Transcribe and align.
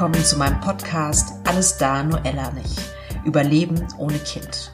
willkommen 0.00 0.24
zu 0.24 0.38
meinem 0.38 0.58
Podcast 0.62 1.34
Alles 1.44 1.76
da, 1.76 2.02
nur 2.02 2.24
Ella 2.24 2.50
nicht. 2.52 2.80
Überleben 3.26 3.86
ohne 3.98 4.16
Kind. 4.20 4.72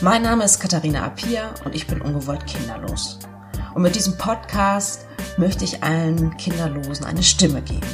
Mein 0.00 0.22
Name 0.22 0.42
ist 0.42 0.58
Katharina 0.58 1.04
Apia 1.04 1.54
und 1.64 1.72
ich 1.72 1.86
bin 1.86 2.00
ungewollt 2.00 2.44
kinderlos. 2.48 3.20
Und 3.76 3.82
mit 3.82 3.94
diesem 3.94 4.18
Podcast 4.18 5.06
möchte 5.36 5.64
ich 5.64 5.84
allen 5.84 6.36
Kinderlosen 6.36 7.06
eine 7.06 7.22
Stimme 7.22 7.62
geben 7.62 7.86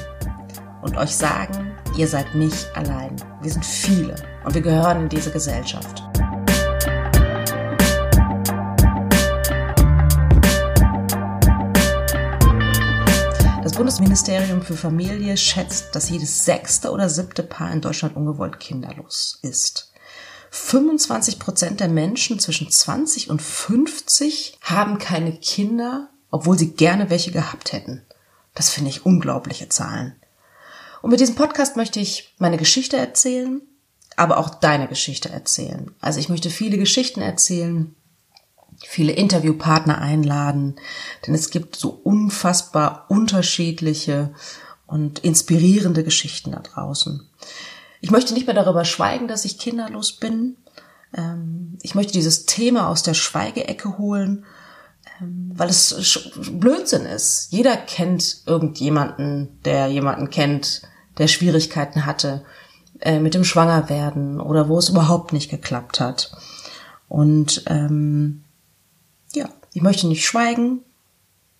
und 0.80 0.96
euch 0.96 1.14
sagen, 1.14 1.72
ihr 1.94 2.08
seid 2.08 2.34
nicht 2.34 2.74
allein. 2.74 3.14
Wir 3.42 3.52
sind 3.52 3.66
viele 3.66 4.14
und 4.46 4.54
wir 4.54 4.62
gehören 4.62 5.02
in 5.02 5.08
diese 5.10 5.30
Gesellschaft. 5.30 6.05
Bundesministerium 13.76 14.62
für 14.62 14.74
Familie 14.74 15.36
schätzt, 15.36 15.94
dass 15.94 16.08
jedes 16.08 16.46
sechste 16.46 16.92
oder 16.92 17.10
siebte 17.10 17.42
Paar 17.42 17.70
in 17.70 17.82
Deutschland 17.82 18.16
ungewollt 18.16 18.58
kinderlos 18.58 19.38
ist. 19.42 19.92
25 20.50 21.38
Prozent 21.38 21.80
der 21.80 21.88
Menschen 21.88 22.38
zwischen 22.38 22.70
20 22.70 23.28
und 23.28 23.42
50 23.42 24.56
haben 24.62 24.98
keine 24.98 25.32
Kinder, 25.36 26.08
obwohl 26.30 26.58
sie 26.58 26.72
gerne 26.72 27.10
welche 27.10 27.32
gehabt 27.32 27.72
hätten. 27.74 28.02
Das 28.54 28.70
finde 28.70 28.88
ich 28.88 29.04
unglaubliche 29.04 29.68
Zahlen. 29.68 30.16
Und 31.02 31.10
mit 31.10 31.20
diesem 31.20 31.34
Podcast 31.34 31.76
möchte 31.76 32.00
ich 32.00 32.34
meine 32.38 32.56
Geschichte 32.56 32.96
erzählen, 32.96 33.60
aber 34.16 34.38
auch 34.38 34.48
deine 34.48 34.88
Geschichte 34.88 35.28
erzählen. 35.28 35.94
Also 36.00 36.18
ich 36.18 36.30
möchte 36.30 36.48
viele 36.48 36.78
Geschichten 36.78 37.20
erzählen, 37.20 37.94
viele 38.84 39.12
Interviewpartner 39.12 39.98
einladen, 39.98 40.76
denn 41.26 41.34
es 41.34 41.50
gibt 41.50 41.76
so 41.76 41.90
unfassbar 41.90 43.06
unterschiedliche 43.08 44.34
und 44.86 45.20
inspirierende 45.20 46.04
Geschichten 46.04 46.52
da 46.52 46.60
draußen. 46.60 47.28
Ich 48.00 48.10
möchte 48.10 48.34
nicht 48.34 48.46
mehr 48.46 48.54
darüber 48.54 48.84
schweigen, 48.84 49.28
dass 49.28 49.44
ich 49.44 49.58
kinderlos 49.58 50.12
bin. 50.12 50.56
Ähm, 51.14 51.78
ich 51.82 51.94
möchte 51.94 52.12
dieses 52.12 52.46
Thema 52.46 52.88
aus 52.88 53.02
der 53.02 53.14
Schweigeecke 53.14 53.98
holen, 53.98 54.44
ähm, 55.20 55.52
weil 55.54 55.70
es 55.70 56.30
Blödsinn 56.50 57.06
ist. 57.06 57.48
Jeder 57.50 57.76
kennt 57.76 58.42
irgendjemanden, 58.46 59.58
der 59.64 59.88
jemanden 59.88 60.30
kennt, 60.30 60.82
der 61.18 61.28
Schwierigkeiten 61.28 62.06
hatte 62.06 62.44
äh, 63.00 63.18
mit 63.18 63.34
dem 63.34 63.44
Schwangerwerden 63.44 64.40
oder 64.40 64.68
wo 64.68 64.78
es 64.78 64.88
überhaupt 64.88 65.32
nicht 65.32 65.50
geklappt 65.50 66.00
hat. 66.00 66.32
Und 67.08 67.64
ähm, 67.66 68.44
ja, 69.36 69.48
ich 69.72 69.82
möchte 69.82 70.08
nicht 70.08 70.26
schweigen. 70.26 70.80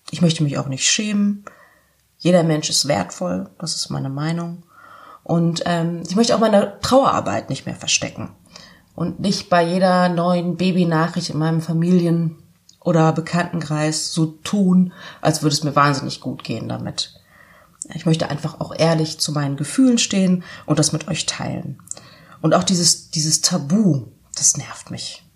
Ich 0.09 0.21
möchte 0.21 0.43
mich 0.43 0.57
auch 0.57 0.67
nicht 0.67 0.89
schämen. 0.89 1.45
Jeder 2.17 2.43
Mensch 2.43 2.69
ist 2.69 2.87
wertvoll. 2.87 3.49
Das 3.59 3.75
ist 3.75 3.89
meine 3.89 4.09
Meinung. 4.09 4.63
Und 5.23 5.63
ähm, 5.65 6.01
ich 6.07 6.15
möchte 6.15 6.35
auch 6.35 6.39
meine 6.39 6.79
Trauerarbeit 6.81 7.49
nicht 7.49 7.65
mehr 7.65 7.75
verstecken. 7.75 8.31
Und 8.95 9.19
nicht 9.19 9.49
bei 9.49 9.63
jeder 9.63 10.09
neuen 10.09 10.57
Babynachricht 10.57 11.29
in 11.29 11.37
meinem 11.37 11.61
Familien- 11.61 12.37
oder 12.81 13.11
Bekanntenkreis 13.11 14.13
so 14.13 14.25
tun, 14.25 14.93
als 15.21 15.43
würde 15.43 15.53
es 15.53 15.63
mir 15.63 15.75
wahnsinnig 15.75 16.21
gut 16.21 16.43
gehen 16.43 16.69
damit. 16.69 17.13
Ich 17.93 18.05
möchte 18.05 18.29
einfach 18.29 18.59
auch 18.59 18.73
ehrlich 18.73 19.19
zu 19.19 19.31
meinen 19.31 19.57
Gefühlen 19.57 19.97
stehen 19.97 20.43
und 20.65 20.79
das 20.79 20.93
mit 20.93 21.07
euch 21.07 21.25
teilen. 21.25 21.79
Und 22.41 22.55
auch 22.55 22.63
dieses, 22.63 23.11
dieses 23.11 23.41
Tabu, 23.41 24.05
das 24.35 24.57
nervt 24.57 24.89
mich. 24.89 25.26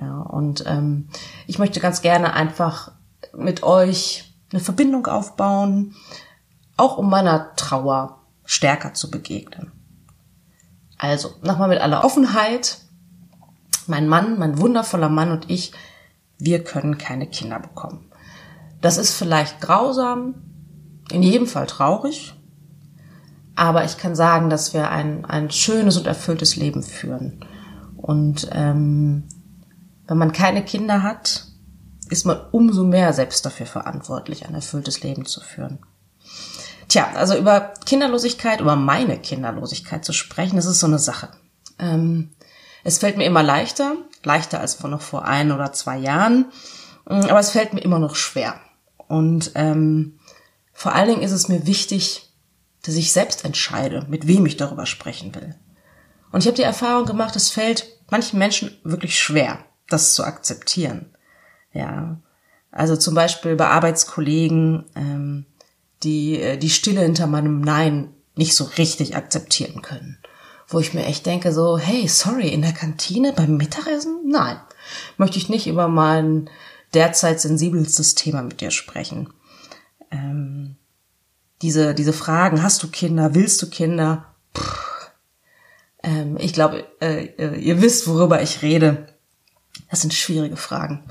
Ja, 0.00 0.20
und 0.20 0.64
ähm, 0.66 1.08
ich 1.46 1.58
möchte 1.58 1.80
ganz 1.80 2.02
gerne 2.02 2.34
einfach 2.34 2.92
mit 3.36 3.62
euch 3.62 4.34
eine 4.52 4.60
Verbindung 4.60 5.06
aufbauen, 5.06 5.94
auch 6.76 6.98
um 6.98 7.10
meiner 7.10 7.54
Trauer 7.56 8.20
stärker 8.44 8.94
zu 8.94 9.10
begegnen. 9.10 9.72
Also, 10.96 11.30
nochmal 11.42 11.68
mit 11.68 11.80
aller 11.80 12.04
Offenheit. 12.04 12.78
Mein 13.86 14.08
Mann, 14.08 14.38
mein 14.38 14.58
wundervoller 14.58 15.08
Mann 15.08 15.30
und 15.30 15.50
ich, 15.50 15.72
wir 16.38 16.62
können 16.62 16.98
keine 16.98 17.26
Kinder 17.26 17.58
bekommen. 17.58 18.10
Das 18.80 18.98
ist 18.98 19.14
vielleicht 19.14 19.60
grausam, 19.60 20.34
in 21.10 21.22
jedem 21.22 21.46
Fall 21.46 21.66
traurig, 21.66 22.34
aber 23.56 23.84
ich 23.84 23.96
kann 23.96 24.14
sagen, 24.14 24.50
dass 24.50 24.74
wir 24.74 24.90
ein, 24.90 25.24
ein 25.24 25.50
schönes 25.50 25.96
und 25.96 26.06
erfülltes 26.06 26.56
Leben 26.56 26.82
führen. 26.82 27.44
Und 27.96 28.48
ähm, 28.52 29.24
wenn 30.08 30.18
man 30.18 30.32
keine 30.32 30.64
Kinder 30.64 31.02
hat, 31.02 31.44
ist 32.10 32.24
man 32.24 32.40
umso 32.50 32.84
mehr 32.84 33.12
selbst 33.12 33.44
dafür 33.44 33.66
verantwortlich, 33.66 34.46
ein 34.46 34.54
erfülltes 34.54 35.02
Leben 35.02 35.26
zu 35.26 35.40
führen. 35.40 35.78
Tja, 36.88 37.10
also 37.14 37.36
über 37.36 37.74
Kinderlosigkeit, 37.84 38.60
über 38.60 38.74
meine 38.74 39.18
Kinderlosigkeit 39.18 40.04
zu 40.04 40.14
sprechen, 40.14 40.56
das 40.56 40.64
ist 40.64 40.80
so 40.80 40.86
eine 40.86 40.98
Sache. 40.98 41.28
Ähm, 41.78 42.30
es 42.82 42.98
fällt 42.98 43.18
mir 43.18 43.26
immer 43.26 43.42
leichter, 43.42 43.96
leichter 44.24 44.60
als 44.60 44.74
vor 44.74 44.88
noch 44.88 45.02
vor 45.02 45.26
ein 45.26 45.52
oder 45.52 45.72
zwei 45.74 45.98
Jahren, 45.98 46.46
mm, 47.06 47.26
aber 47.28 47.40
es 47.40 47.50
fällt 47.50 47.74
mir 47.74 47.80
immer 47.80 47.98
noch 47.98 48.16
schwer. 48.16 48.54
Und 48.96 49.52
ähm, 49.54 50.18
vor 50.72 50.94
allen 50.94 51.08
Dingen 51.08 51.22
ist 51.22 51.32
es 51.32 51.48
mir 51.48 51.66
wichtig, 51.66 52.32
dass 52.82 52.94
ich 52.94 53.12
selbst 53.12 53.44
entscheide, 53.44 54.06
mit 54.08 54.26
wem 54.26 54.46
ich 54.46 54.56
darüber 54.56 54.86
sprechen 54.86 55.34
will. 55.34 55.54
Und 56.32 56.40
ich 56.40 56.46
habe 56.46 56.56
die 56.56 56.62
Erfahrung 56.62 57.04
gemacht, 57.04 57.36
es 57.36 57.50
fällt 57.50 57.86
manchen 58.10 58.38
Menschen 58.38 58.78
wirklich 58.84 59.20
schwer, 59.20 59.58
das 59.88 60.14
zu 60.14 60.24
akzeptieren. 60.24 61.06
Ja, 61.72 62.20
also 62.70 62.96
zum 62.96 63.14
Beispiel 63.14 63.56
bei 63.56 63.68
Arbeitskollegen, 63.68 64.84
ähm, 64.94 65.46
die 66.02 66.40
äh, 66.40 66.56
die 66.56 66.70
Stille 66.70 67.00
hinter 67.00 67.26
meinem 67.26 67.60
Nein 67.60 68.10
nicht 68.36 68.54
so 68.54 68.64
richtig 68.64 69.16
akzeptieren 69.16 69.82
können. 69.82 70.18
Wo 70.68 70.78
ich 70.78 70.94
mir 70.94 71.04
echt 71.06 71.26
denke 71.26 71.52
so, 71.52 71.78
hey, 71.78 72.06
sorry, 72.08 72.48
in 72.48 72.62
der 72.62 72.72
Kantine 72.72 73.32
beim 73.32 73.56
Mittagessen? 73.56 74.20
Nein, 74.26 74.58
möchte 75.16 75.38
ich 75.38 75.48
nicht 75.48 75.66
über 75.66 75.88
mein 75.88 76.50
derzeit 76.94 77.40
sensibelstes 77.40 78.14
Thema 78.14 78.42
mit 78.42 78.60
dir 78.60 78.70
sprechen. 78.70 79.32
Ähm, 80.10 80.76
diese, 81.62 81.94
diese 81.94 82.12
Fragen, 82.12 82.62
hast 82.62 82.82
du 82.82 82.88
Kinder, 82.88 83.34
willst 83.34 83.60
du 83.62 83.70
Kinder? 83.70 84.34
ähm, 86.02 86.36
ich 86.38 86.52
glaube, 86.52 86.84
äh, 87.00 87.24
äh, 87.38 87.58
ihr 87.58 87.82
wisst, 87.82 88.06
worüber 88.06 88.42
ich 88.42 88.62
rede. 88.62 89.06
Das 89.90 90.00
sind 90.00 90.14
schwierige 90.14 90.56
Fragen. 90.56 91.04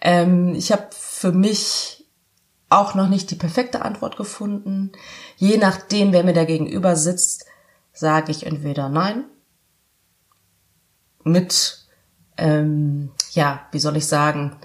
Ähm, 0.00 0.54
ich 0.54 0.72
habe 0.72 0.88
für 0.90 1.32
mich 1.32 2.04
auch 2.70 2.94
noch 2.94 3.08
nicht 3.08 3.30
die 3.30 3.36
perfekte 3.36 3.82
Antwort 3.82 4.16
gefunden. 4.16 4.92
Je 5.36 5.58
nachdem, 5.58 6.12
wer 6.12 6.24
mir 6.24 6.32
da 6.32 6.44
gegenüber 6.44 6.96
sitzt, 6.96 7.46
sage 7.92 8.32
ich 8.32 8.46
entweder 8.46 8.88
nein 8.88 9.24
mit, 11.24 11.86
ähm, 12.36 13.10
ja, 13.32 13.66
wie 13.72 13.78
soll 13.78 13.96
ich 13.96 14.06
sagen, 14.06 14.56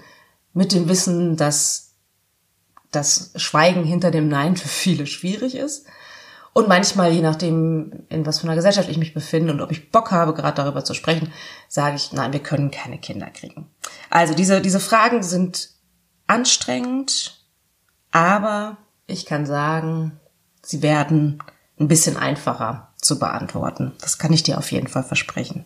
mit 0.52 0.72
dem 0.72 0.88
Wissen, 0.88 1.36
dass 1.36 1.94
das 2.90 3.32
Schweigen 3.36 3.84
hinter 3.84 4.10
dem 4.10 4.28
Nein 4.28 4.56
für 4.56 4.68
viele 4.68 5.06
schwierig 5.06 5.54
ist 5.54 5.86
und 6.52 6.68
manchmal, 6.68 7.12
je 7.12 7.22
nachdem, 7.22 8.06
in 8.08 8.26
was 8.26 8.40
für 8.40 8.44
einer 8.44 8.56
Gesellschaft 8.56 8.88
ich 8.88 8.98
mich 8.98 9.14
befinde 9.14 9.52
und 9.52 9.60
ob 9.60 9.70
ich 9.70 9.90
Bock 9.90 10.10
habe, 10.10 10.34
gerade 10.34 10.56
darüber 10.56 10.84
zu 10.84 10.94
sprechen, 10.94 11.32
sage 11.68 11.96
ich, 11.96 12.12
nein, 12.12 12.32
wir 12.32 12.42
können 12.42 12.70
keine 12.70 12.98
Kinder 12.98 13.30
kriegen. 13.30 13.70
Also 14.10 14.34
diese, 14.34 14.60
diese 14.60 14.80
Fragen 14.80 15.22
sind 15.22 15.70
anstrengend, 16.26 17.44
aber 18.10 18.78
ich 19.06 19.26
kann 19.26 19.46
sagen, 19.46 20.18
sie 20.62 20.82
werden 20.82 21.42
ein 21.78 21.88
bisschen 21.88 22.16
einfacher 22.16 22.88
zu 22.96 23.18
beantworten. 23.18 23.92
Das 24.00 24.18
kann 24.18 24.32
ich 24.32 24.42
dir 24.42 24.58
auf 24.58 24.70
jeden 24.72 24.88
Fall 24.88 25.04
versprechen. 25.04 25.64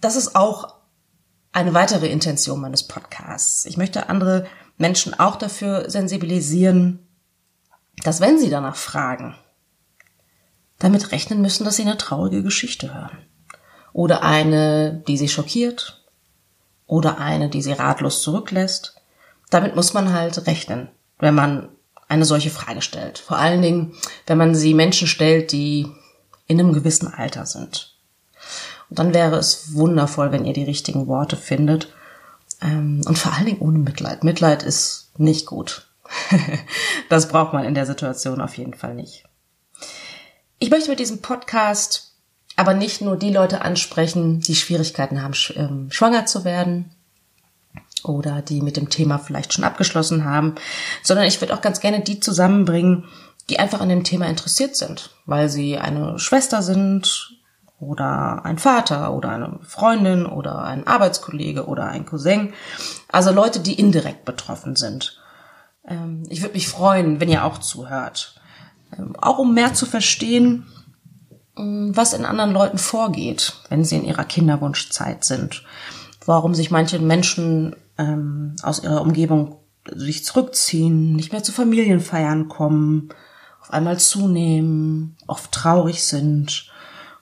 Das 0.00 0.16
ist 0.16 0.36
auch 0.36 0.74
eine 1.52 1.72
weitere 1.72 2.08
Intention 2.08 2.60
meines 2.60 2.82
Podcasts. 2.82 3.64
Ich 3.64 3.76
möchte 3.76 4.08
andere 4.08 4.46
Menschen 4.76 5.18
auch 5.18 5.36
dafür 5.36 5.88
sensibilisieren, 5.88 7.03
dass 8.02 8.20
wenn 8.20 8.38
sie 8.38 8.50
danach 8.50 8.76
fragen, 8.76 9.34
damit 10.78 11.12
rechnen 11.12 11.40
müssen, 11.40 11.64
dass 11.64 11.76
sie 11.76 11.82
eine 11.82 11.96
traurige 11.96 12.42
Geschichte 12.42 12.94
hören. 12.94 13.18
Oder 13.92 14.22
eine, 14.22 15.02
die 15.06 15.16
sie 15.16 15.28
schockiert. 15.28 16.04
Oder 16.86 17.18
eine, 17.18 17.48
die 17.48 17.62
sie 17.62 17.72
ratlos 17.72 18.22
zurücklässt. 18.22 18.96
Damit 19.50 19.76
muss 19.76 19.94
man 19.94 20.12
halt 20.12 20.46
rechnen, 20.46 20.88
wenn 21.18 21.34
man 21.34 21.68
eine 22.08 22.24
solche 22.24 22.50
Frage 22.50 22.82
stellt. 22.82 23.18
Vor 23.18 23.38
allen 23.38 23.62
Dingen, 23.62 23.94
wenn 24.26 24.36
man 24.36 24.54
sie 24.54 24.74
Menschen 24.74 25.08
stellt, 25.08 25.52
die 25.52 25.86
in 26.46 26.60
einem 26.60 26.72
gewissen 26.72 27.12
Alter 27.12 27.46
sind. 27.46 27.96
Und 28.90 28.98
dann 28.98 29.14
wäre 29.14 29.36
es 29.36 29.74
wundervoll, 29.74 30.32
wenn 30.32 30.44
ihr 30.44 30.52
die 30.52 30.64
richtigen 30.64 31.06
Worte 31.06 31.36
findet. 31.36 31.92
Ähm, 32.60 33.00
und 33.06 33.16
vor 33.16 33.32
allen 33.32 33.46
Dingen 33.46 33.60
ohne 33.60 33.78
Mitleid. 33.78 34.24
Mitleid 34.24 34.62
ist 34.62 35.12
nicht 35.18 35.46
gut. 35.46 35.88
das 37.08 37.28
braucht 37.28 37.52
man 37.52 37.64
in 37.64 37.74
der 37.74 37.86
Situation 37.86 38.40
auf 38.40 38.56
jeden 38.56 38.74
Fall 38.74 38.94
nicht. 38.94 39.24
Ich 40.58 40.70
möchte 40.70 40.90
mit 40.90 41.00
diesem 41.00 41.20
Podcast 41.20 42.12
aber 42.56 42.74
nicht 42.74 43.00
nur 43.00 43.16
die 43.16 43.32
Leute 43.32 43.62
ansprechen, 43.62 44.40
die 44.40 44.54
Schwierigkeiten 44.54 45.22
haben, 45.22 45.34
ähm, 45.56 45.90
schwanger 45.90 46.26
zu 46.26 46.44
werden 46.44 46.92
oder 48.04 48.42
die 48.42 48.60
mit 48.60 48.76
dem 48.76 48.90
Thema 48.90 49.18
vielleicht 49.18 49.52
schon 49.52 49.64
abgeschlossen 49.64 50.24
haben, 50.24 50.54
sondern 51.02 51.26
ich 51.26 51.40
würde 51.40 51.54
auch 51.54 51.60
ganz 51.60 51.80
gerne 51.80 52.00
die 52.00 52.20
zusammenbringen, 52.20 53.04
die 53.48 53.58
einfach 53.58 53.80
an 53.80 53.88
dem 53.88 54.04
Thema 54.04 54.26
interessiert 54.26 54.76
sind, 54.76 55.10
weil 55.26 55.48
sie 55.48 55.78
eine 55.78 56.18
Schwester 56.18 56.62
sind 56.62 57.38
oder 57.80 58.44
ein 58.44 58.58
Vater 58.58 59.12
oder 59.12 59.30
eine 59.30 59.58
Freundin 59.62 60.26
oder 60.26 60.62
ein 60.62 60.86
Arbeitskollege 60.86 61.66
oder 61.66 61.86
ein 61.88 62.06
Cousin. 62.06 62.52
Also 63.10 63.32
Leute, 63.32 63.60
die 63.60 63.74
indirekt 63.74 64.24
betroffen 64.24 64.76
sind. 64.76 65.20
Ähm, 65.86 66.24
ich 66.28 66.42
würde 66.42 66.54
mich 66.54 66.68
freuen, 66.68 67.20
wenn 67.20 67.28
ihr 67.28 67.44
auch 67.44 67.58
zuhört. 67.58 68.40
Ähm, 68.96 69.14
auch 69.20 69.38
um 69.38 69.54
mehr 69.54 69.74
zu 69.74 69.86
verstehen, 69.86 70.66
ähm, 71.56 71.96
was 71.96 72.12
in 72.12 72.24
anderen 72.24 72.52
Leuten 72.52 72.78
vorgeht, 72.78 73.54
wenn 73.68 73.84
sie 73.84 73.96
in 73.96 74.04
ihrer 74.04 74.24
Kinderwunschzeit 74.24 75.24
sind. 75.24 75.64
Warum 76.26 76.54
sich 76.54 76.70
manche 76.70 76.98
Menschen 76.98 77.76
ähm, 77.98 78.56
aus 78.62 78.82
ihrer 78.82 79.02
Umgebung 79.02 79.56
sich 79.94 80.24
zurückziehen, 80.24 81.14
nicht 81.14 81.32
mehr 81.32 81.42
zu 81.42 81.52
Familienfeiern 81.52 82.48
kommen, 82.48 83.10
auf 83.60 83.70
einmal 83.70 83.98
zunehmen, 83.98 85.16
oft 85.26 85.52
traurig 85.52 86.04
sind 86.04 86.70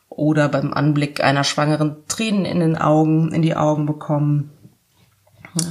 oder 0.09 0.49
beim 0.49 0.73
Anblick 0.73 1.23
einer 1.23 1.43
Schwangeren 1.43 1.97
Tränen 2.06 2.44
in 2.44 2.61
den 2.61 2.76
Augen, 2.76 3.32
in 3.32 3.43
die 3.43 3.56
Augen 3.56 3.87
bekommen 3.87 4.50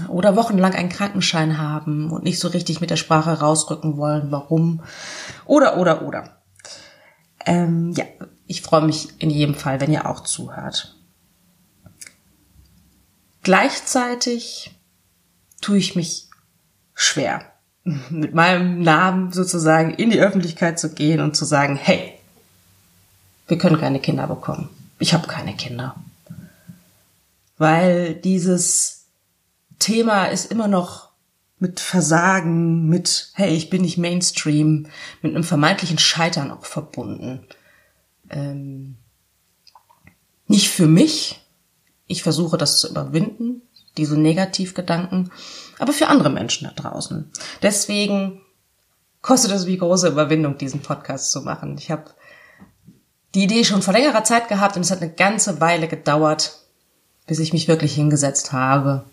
oder 0.07 0.35
wochenlang 0.35 0.73
einen 0.73 0.89
Krankenschein 0.89 1.57
haben 1.57 2.11
und 2.11 2.23
nicht 2.23 2.39
so 2.39 2.47
richtig 2.47 2.81
mit 2.81 2.89
der 2.89 2.97
Sprache 2.97 3.39
rausrücken 3.39 3.97
wollen, 3.97 4.31
warum 4.31 4.83
oder 5.45 5.77
oder 5.77 6.03
oder. 6.03 6.41
Ähm, 7.45 7.91
ja, 7.93 8.05
ich 8.45 8.61
freue 8.61 8.85
mich 8.85 9.09
in 9.19 9.29
jedem 9.29 9.55
Fall, 9.55 9.81
wenn 9.81 9.91
ihr 9.91 10.07
auch 10.07 10.21
zuhört. 10.21 10.95
Gleichzeitig 13.43 14.71
tue 15.61 15.77
ich 15.77 15.95
mich 15.95 16.29
schwer, 16.93 17.41
mit 18.09 18.33
meinem 18.33 18.81
Namen 18.81 19.31
sozusagen 19.31 19.91
in 19.91 20.11
die 20.11 20.19
Öffentlichkeit 20.19 20.79
zu 20.79 20.93
gehen 20.93 21.19
und 21.19 21.35
zu 21.35 21.45
sagen, 21.45 21.75
hey, 21.75 22.13
wir 23.47 23.57
können 23.57 23.79
keine 23.79 23.99
Kinder 23.99 24.27
bekommen. 24.27 24.69
Ich 24.99 25.13
habe 25.13 25.27
keine 25.27 25.55
Kinder. 25.55 25.95
Weil 27.57 28.15
dieses 28.15 29.00
Thema 29.81 30.25
ist 30.25 30.49
immer 30.51 30.69
noch 30.69 31.11
mit 31.59 31.79
Versagen, 31.79 32.87
mit, 32.87 33.31
hey, 33.33 33.53
ich 33.53 33.69
bin 33.69 33.81
nicht 33.81 33.97
Mainstream, 33.97 34.87
mit 35.21 35.35
einem 35.35 35.43
vermeintlichen 35.43 35.99
Scheitern 35.99 36.49
auch 36.49 36.65
verbunden. 36.65 37.45
Ähm, 38.29 38.95
nicht 40.47 40.69
für 40.69 40.87
mich. 40.87 41.39
Ich 42.07 42.23
versuche 42.23 42.57
das 42.57 42.79
zu 42.79 42.89
überwinden, 42.89 43.61
diese 43.97 44.19
Negativgedanken, 44.19 45.31
aber 45.77 45.93
für 45.93 46.07
andere 46.07 46.29
Menschen 46.29 46.67
da 46.67 46.73
draußen. 46.73 47.31
Deswegen 47.61 48.41
kostet 49.21 49.51
es 49.51 49.65
wie 49.67 49.77
große 49.77 50.07
Überwindung, 50.07 50.57
diesen 50.57 50.81
Podcast 50.81 51.31
zu 51.31 51.41
machen. 51.41 51.77
Ich 51.77 51.91
habe 51.91 52.05
die 53.35 53.43
Idee 53.43 53.63
schon 53.63 53.81
vor 53.81 53.93
längerer 53.93 54.23
Zeit 54.23 54.49
gehabt 54.49 54.75
und 54.75 54.81
es 54.81 54.91
hat 54.91 55.01
eine 55.01 55.13
ganze 55.13 55.61
Weile 55.61 55.87
gedauert, 55.87 56.59
bis 57.27 57.39
ich 57.39 57.53
mich 57.53 57.67
wirklich 57.67 57.93
hingesetzt 57.93 58.51
habe 58.51 59.05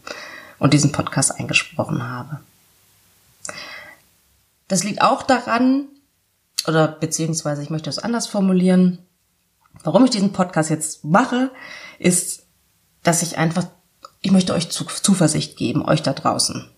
und 0.59 0.75
diesen 0.75 0.93
Podcast 0.93 1.39
eingesprochen 1.39 2.03
habe. 2.03 2.41
Das 4.69 4.85
liegt 4.85 5.01
auch 5.01 5.23
daran, 5.23 5.87
oder 6.67 6.89
beziehungsweise 6.89 7.63
ich 7.63 7.71
möchte 7.71 7.91
es 7.91 7.99
anders 7.99 8.27
formulieren, 8.27 8.99
warum 9.83 10.05
ich 10.05 10.11
diesen 10.11 10.33
Podcast 10.33 10.71
jetzt 10.71 11.05
mache, 11.05 11.51
ist, 11.99 12.45
dass 13.03 13.23
ich 13.23 13.39
einfach, 13.39 13.67
ich 14.21 14.31
möchte 14.31 14.55
euch 14.55 14.69
Zuversicht 14.71 15.57
geben, 15.57 15.85
euch 15.85 16.03
da 16.03 16.13
draußen. 16.13 16.69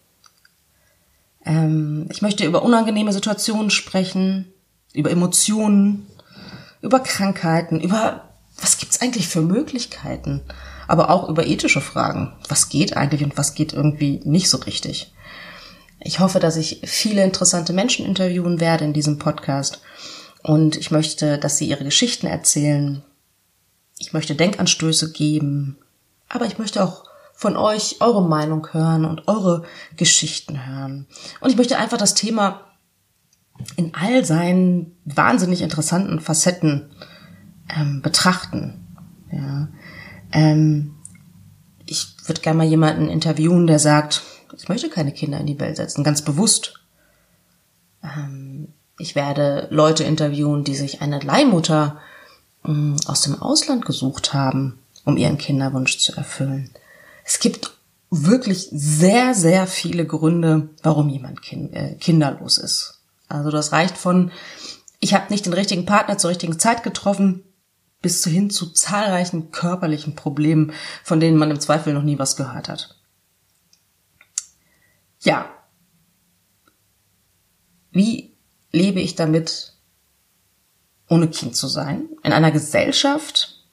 Ähm, 1.45 2.07
ich 2.11 2.23
möchte 2.23 2.45
über 2.45 2.63
unangenehme 2.63 3.13
Situationen 3.13 3.71
sprechen, 3.71 4.53
über 4.93 5.11
Emotionen, 5.11 6.07
über 6.83 7.01
Krankheiten, 7.01 7.81
über 7.81 8.29
was 8.61 8.79
gibt's 8.79 9.01
eigentlich 9.01 9.29
für 9.29 9.41
Möglichkeiten, 9.41 10.43
aber 10.91 11.09
auch 11.09 11.29
über 11.29 11.47
ethische 11.47 11.81
Fragen. 11.81 12.33
Was 12.49 12.69
geht 12.69 12.97
eigentlich 12.97 13.23
und 13.23 13.39
was 13.39 13.55
geht 13.55 13.73
irgendwie 13.73 14.21
nicht 14.25 14.51
so 14.51 14.59
richtig? 14.59 15.15
Ich 16.01 16.19
hoffe, 16.19 16.41
dass 16.41 16.57
ich 16.57 16.81
viele 16.85 17.23
interessante 17.23 17.73
Menschen 17.73 18.05
interviewen 18.05 18.59
werde 18.59 18.87
in 18.87 18.93
diesem 18.93 19.17
Podcast 19.17 19.81
und 20.43 20.77
ich 20.77 20.91
möchte, 20.91 21.39
dass 21.39 21.59
sie 21.59 21.69
ihre 21.69 21.85
Geschichten 21.85 22.27
erzählen. 22.27 23.05
Ich 23.99 24.13
möchte 24.13 24.35
Denkanstöße 24.35 25.13
geben, 25.13 25.79
aber 26.29 26.47
ich 26.47 26.59
möchte 26.59 26.83
auch 26.83 27.05
von 27.35 27.57
euch 27.57 27.99
eure 28.01 28.27
Meinung 28.27 28.67
hören 28.73 29.05
und 29.05 29.29
eure 29.29 29.63
Geschichten 29.97 30.67
hören. 30.67 31.07
Und 31.41 31.51
ich 31.51 31.57
möchte 31.57 31.79
einfach 31.79 31.99
das 31.99 32.15
Thema 32.15 32.63
in 33.77 33.95
all 33.95 34.25
seinen 34.25 34.97
wahnsinnig 35.05 35.63
interessanten 35.63 36.19
Facetten 36.19 36.91
ähm, 37.69 38.03
betrachten. 38.03 38.89
Ja. 39.31 39.69
Ähm, 40.33 40.95
ich 41.87 42.15
würde 42.27 42.41
gerne 42.41 42.59
mal 42.59 42.67
jemanden 42.67 43.09
interviewen, 43.09 43.67
der 43.67 43.79
sagt, 43.79 44.23
ich 44.57 44.69
möchte 44.69 44.89
keine 44.89 45.13
Kinder 45.13 45.39
in 45.39 45.47
die 45.47 45.59
Welt 45.59 45.77
setzen, 45.77 46.05
ganz 46.05 46.23
bewusst. 46.23 46.81
Ähm, 48.03 48.69
ich 48.99 49.15
werde 49.15 49.67
Leute 49.71 50.05
interviewen, 50.05 50.65
die 50.65 50.75
sich 50.75 51.03
eine 51.03 51.21
Leihmutter 51.21 51.99
ähm, 52.65 52.97
aus 53.07 53.23
dem 53.23 53.41
Ausland 53.41 53.85
gesucht 53.85 54.35
haben, 54.35 54.79
um 55.05 55.17
ihren 55.17 55.39
Kinderwunsch 55.39 55.99
zu 55.99 56.15
erfüllen. 56.17 56.71
Es 57.25 57.41
gibt 57.41 57.73
wirklich 58.11 58.69
sehr, 58.73 59.35
sehr 59.35 59.67
viele 59.67 60.05
Gründe, 60.05 60.69
warum 60.83 61.09
jemand 61.09 61.43
kind, 61.43 61.73
äh, 61.75 61.95
kinderlos 61.95 62.59
ist. 62.59 63.01
Also 63.29 63.51
das 63.51 63.73
reicht 63.73 63.97
von, 63.97 64.33
ich 64.99 65.15
habe 65.15 65.31
nicht 65.31 65.47
den 65.47 65.53
richtigen 65.53 65.87
Partner 65.87 66.19
zur 66.19 66.31
richtigen 66.31 66.59
Zeit 66.59 66.83
getroffen, 66.83 67.45
bis 68.03 68.25
hin 68.25 68.51
zu 68.51 68.71
zahlreichen 68.71 69.51
körperlichen 69.51 70.15
Problemen, 70.15 70.73
von 71.05 71.21
denen 71.21 71.37
man 71.37 71.51
im 71.51 71.61
Zweifel 71.61 71.93
noch 71.93 72.03
nie 72.03 72.19
was 72.19 72.37
gehört 72.37 72.69
hat. 72.69 72.97
Ja. 75.21 75.51
Wie 77.91 78.37
lebe 78.73 79.01
ich 79.01 79.17
damit, 79.17 79.75
ohne 81.09 81.29
Kind 81.29 81.57
zu 81.57 81.69
sein? 81.69 82.09
In 82.23 82.33
einer 82.33 82.53
Gesellschaft, 82.53 83.67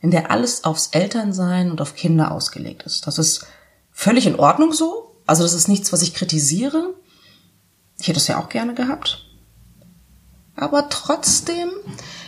in 0.00 0.10
der 0.10 0.30
alles 0.30 0.64
aufs 0.64 0.88
Elternsein 0.88 1.70
und 1.70 1.80
auf 1.80 1.96
Kinder 1.96 2.30
ausgelegt 2.30 2.82
ist. 2.84 3.06
Das 3.06 3.18
ist 3.18 3.46
völlig 3.90 4.26
in 4.26 4.38
Ordnung 4.38 4.72
so. 4.72 5.16
Also 5.26 5.42
das 5.42 5.54
ist 5.54 5.68
nichts, 5.68 5.92
was 5.92 6.02
ich 6.02 6.14
kritisiere. 6.14 6.94
Ich 7.98 8.08
hätte 8.08 8.18
es 8.18 8.26
ja 8.26 8.40
auch 8.40 8.48
gerne 8.48 8.74
gehabt. 8.74 9.24
Aber 10.56 10.88
trotzdem 10.88 11.70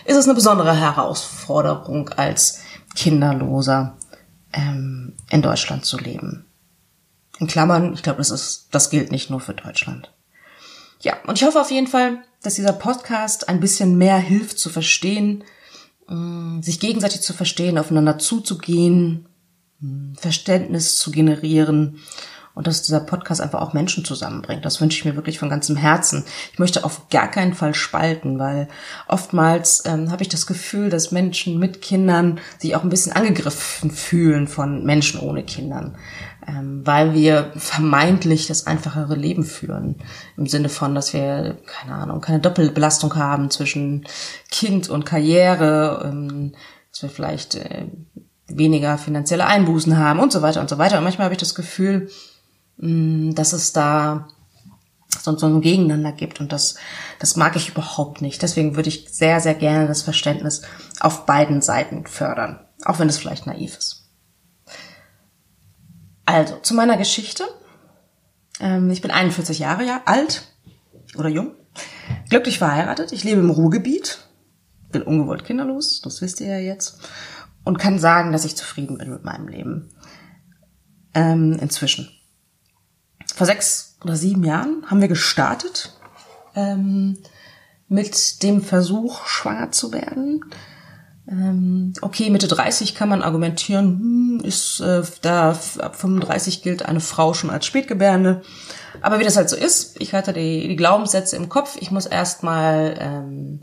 ist 0.05 0.17
es 0.17 0.25
eine 0.27 0.35
besondere 0.35 0.75
Herausforderung, 0.75 2.11
als 2.11 2.61
Kinderloser 2.95 3.97
ähm, 4.53 5.15
in 5.31 5.43
Deutschland 5.43 5.85
zu 5.85 5.99
leben. 5.99 6.47
In 7.39 7.47
Klammern, 7.47 7.95
ich 7.95 8.03
glaube, 8.03 8.19
das 8.19 8.31
ist, 8.31 8.69
das 8.71 8.91
gilt 8.91 9.11
nicht 9.11 9.31
nur 9.31 9.41
für 9.41 9.55
Deutschland. 9.55 10.13
Ja, 11.01 11.17
und 11.27 11.39
ich 11.39 11.45
hoffe 11.45 11.61
auf 11.61 11.71
jeden 11.71 11.89
Fall, 11.89 12.23
dass 12.43 12.55
dieser 12.55 12.73
Podcast 12.73 13.49
ein 13.49 13.61
bisschen 13.61 13.99
mehr 13.99 14.19
hilft 14.19 14.59
zu 14.59 14.71
verstehen, 14.71 15.45
äh, 16.09 16.63
sich 16.63 16.81
gegenseitig 16.81 17.23
zu 17.23 17.33
verstehen, 17.33 17.79
aufeinander 17.79 18.19
zuzugehen, 18.19 19.29
äh, 19.83 20.19
Verständnis 20.19 20.97
zu 20.99 21.11
generieren 21.11 22.01
und 22.55 22.67
dass 22.67 22.83
dieser 22.83 23.01
Podcast 23.01 23.41
einfach 23.41 23.61
auch 23.61 23.73
Menschen 23.73 24.05
zusammenbringt. 24.05 24.65
Das 24.65 24.81
wünsche 24.81 24.99
ich 24.99 25.05
mir 25.05 25.17
wirklich 25.17 25.39
von 25.39 25.51
ganzem 25.51 25.77
Herzen. 25.77 26.25
Ich 26.53 26.59
möchte 26.59 26.85
auf 26.85 27.09
gar 27.09 27.29
keinen 27.29 27.55
Fall 27.55 27.75
spalten, 27.75 28.39
weil 28.39 28.69
oftmals 29.09 29.83
ähm, 29.87 30.11
habe 30.11 30.23
ich 30.23 30.29
das 30.29 30.47
Gefühl, 30.47 30.89
dass 30.89 31.11
Menschen 31.11 31.59
mit 31.59 31.83
Kindern 31.83 32.39
sich 32.59 32.77
auch 32.77 32.85
ein 32.85 32.91
bisschen 32.91 33.13
angegriffen 33.13 33.91
fühlen 33.91 34.47
von 34.47 34.85
Menschen 34.85 35.21
ohne 35.21 35.43
Kindern, 35.43 35.97
ähm, 36.47 36.83
weil 36.85 37.15
wir 37.15 37.51
vermeintlich 37.57 38.47
das 38.47 38.67
einfachere 38.69 39.17
Leben 39.17 39.45
führen. 39.45 39.97
Im 40.37 40.47
Sinne 40.47 40.69
von, 40.69 40.95
dass 40.95 41.13
wir, 41.13 41.59
keine 41.67 41.95
Ahnung, 41.95 42.21
keine 42.21 42.41
Doppelbelastung 42.41 43.17
haben 43.17 43.51
zwischen 43.51 44.07
Kind 44.51 44.89
und 44.89 45.05
Karriere, 45.05 46.09
ähm, 46.09 46.53
dass 46.93 47.03
wir 47.03 47.11
vielleicht 47.11 47.57
äh, 47.57 47.87
weniger 48.47 48.99
finanzielle 48.99 49.47
Einbußen 49.47 49.97
haben 49.97 50.21
und 50.21 50.31
so 50.31 50.43
weiter 50.43 50.61
und 50.61 50.69
so 50.71 50.79
weiter. 50.79 50.99
Und 50.99 51.05
manchmal 51.05 51.25
habe 51.25 51.35
ich 51.35 51.41
das 51.41 51.57
Gefühl, 51.57 52.09
dass 52.77 53.53
es 53.53 53.73
da 53.73 54.29
so, 55.25 55.37
so 55.37 55.47
ein 55.47 55.61
Gegeneinander 55.61 56.13
gibt 56.13 56.41
und 56.41 56.53
das, 56.53 56.77
das 57.19 57.37
mag 57.37 57.57
ich 57.57 57.69
überhaupt 57.69 58.21
nicht. 58.21 58.43
Deswegen 58.43 58.77
würde 58.77 58.89
ich 58.89 59.09
sehr, 59.11 59.41
sehr 59.41 59.55
gerne 59.55 59.87
das 59.87 60.03
Verständnis 60.03 60.63
auf 61.01 61.27
beiden 61.27 61.63
Seiten 61.63 62.07
fördern, 62.07 62.61
auch 62.85 62.99
wenn 62.99 63.09
es 63.09 63.19
vielleicht 63.19 63.47
naiv 63.47 63.77
ist. 63.77 64.11
Also, 66.27 66.57
zu 66.59 66.75
meiner 66.75 66.97
Geschichte. 66.97 67.45
Ähm, 68.61 68.91
ich 68.91 69.03
bin 69.03 69.11
41 69.11 69.59
Jahre 69.59 70.07
alt 70.07 70.49
oder 71.17 71.29
jung, 71.29 71.55
glücklich 72.29 72.59
verheiratet. 72.59 73.13
Ich 73.13 73.25
lebe 73.25 73.41
im 73.41 73.51
Ruhrgebiet, 73.51 74.29
bin 74.93 75.03
ungewollt 75.03 75.45
kinderlos, 75.45 76.01
das 76.03 76.23
wisst 76.23 76.41
ihr 76.41 76.49
ja 76.49 76.59
jetzt, 76.59 76.99
und 77.65 77.79
kann 77.79 77.99
sagen, 77.99 78.33
dass 78.33 78.45
ich 78.45 78.57
zufrieden 78.57 78.99
bin 78.99 79.11
mit 79.11 79.25
meinem 79.25 79.49
Leben. 79.49 79.91
Ähm, 81.15 81.59
inzwischen 81.61 82.11
vor 83.35 83.47
sechs 83.47 83.97
oder 84.03 84.17
sieben 84.17 84.45
Jahren 84.45 84.85
haben 84.87 85.01
wir 85.01 85.09
gestartet. 85.09 85.93
Ähm, 86.55 87.19
mit 87.89 88.43
dem 88.43 88.63
Versuch, 88.63 89.27
schwanger 89.27 89.71
zu 89.73 89.93
werden. 89.93 90.45
Ähm, 91.29 91.95
okay, 92.03 92.29
Mitte 92.29 92.49
30 92.49 92.95
kann 92.95 93.09
man 93.09 93.23
argumentieren, 93.23 93.99
hm, 93.99 94.41
ist 94.45 94.81
äh, 94.81 95.03
da 95.23 95.57
ab 95.79 95.97
35 95.97 96.63
gilt 96.63 96.85
eine 96.85 97.01
Frau 97.01 97.35
schon 97.35 97.51
als 97.51 97.67
Spätgebärende. 97.67 98.43
Aber 99.01 99.19
wie 99.19 99.25
das 99.25 99.37
halt 99.37 99.49
so 99.49 99.57
ist, 99.57 100.01
ich 100.01 100.13
hatte 100.13 100.33
die, 100.33 100.69
die 100.69 100.77
Glaubenssätze 100.77 101.37
im 101.37 101.49
Kopf. 101.49 101.77
Ich 101.81 101.91
muss 101.91 102.07
erstmal 102.07 102.97
ähm, 102.99 103.61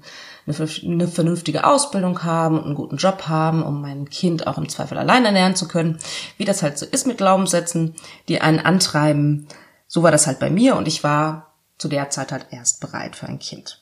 eine 0.47 1.07
vernünftige 1.07 1.65
Ausbildung 1.65 2.23
haben 2.23 2.57
und 2.57 2.65
einen 2.65 2.75
guten 2.75 2.97
Job 2.97 3.27
haben, 3.27 3.63
um 3.63 3.81
mein 3.81 4.09
Kind 4.09 4.47
auch 4.47 4.57
im 4.57 4.69
Zweifel 4.69 4.97
allein 4.97 5.25
ernähren 5.25 5.55
zu 5.55 5.67
können. 5.67 5.99
Wie 6.37 6.45
das 6.45 6.63
halt 6.63 6.77
so 6.77 6.85
ist 6.85 7.07
mit 7.07 7.17
Glaubenssätzen, 7.17 7.95
die 8.27 8.41
einen 8.41 8.59
antreiben. 8.59 9.47
So 9.87 10.03
war 10.03 10.11
das 10.11 10.27
halt 10.27 10.39
bei 10.39 10.49
mir 10.49 10.75
und 10.75 10.87
ich 10.87 11.03
war 11.03 11.53
zu 11.77 11.87
der 11.87 12.09
Zeit 12.09 12.31
halt 12.31 12.47
erst 12.51 12.79
bereit 12.79 13.15
für 13.15 13.27
ein 13.27 13.39
Kind. 13.39 13.81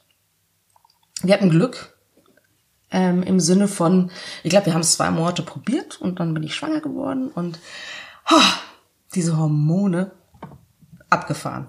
Wir 1.22 1.34
hatten 1.34 1.50
Glück 1.50 1.98
ähm, 2.92 3.24
im 3.24 3.40
Sinne 3.40 3.68
von, 3.68 4.12
ich 4.44 4.50
glaube, 4.50 4.68
wir 4.68 4.74
haben 4.74 4.82
es 4.82 4.94
zwei 4.94 5.12
Monate 5.12 5.44
probiert 5.44 6.02
und 6.02 6.20
dann 6.20 6.34
bin 6.34 6.44
ich 6.44 6.56
schwanger 6.56 6.82
geworden 6.82 7.30
und 7.30 7.60
oh, 8.30 8.54
diese 9.16 9.38
Hormone 9.38 10.12
abgefahren. 11.10 11.68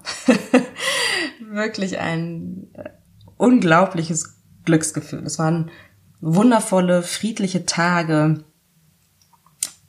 Wirklich 1.39 1.99
ein 1.99 2.69
äh, 2.73 2.89
unglaubliches 3.37 4.40
Glücksgefühl. 4.65 5.23
Es 5.25 5.39
waren 5.39 5.71
wundervolle, 6.19 7.03
friedliche 7.03 7.65
Tage 7.65 8.43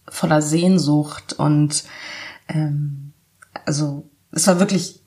voller 0.09 0.43
Sehnsucht 0.43 1.35
und 1.35 1.85
ähm, 2.49 3.13
also 3.65 4.09
es 4.31 4.47
war 4.47 4.59
wirklich 4.59 5.01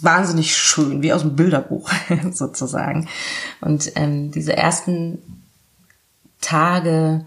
wahnsinnig 0.00 0.56
schön, 0.56 1.02
wie 1.02 1.12
aus 1.12 1.22
dem 1.22 1.36
Bilderbuch 1.36 1.90
sozusagen. 2.32 3.08
Und 3.60 3.92
ähm, 3.96 4.30
diese 4.30 4.56
ersten 4.56 5.42
Tage 6.40 7.26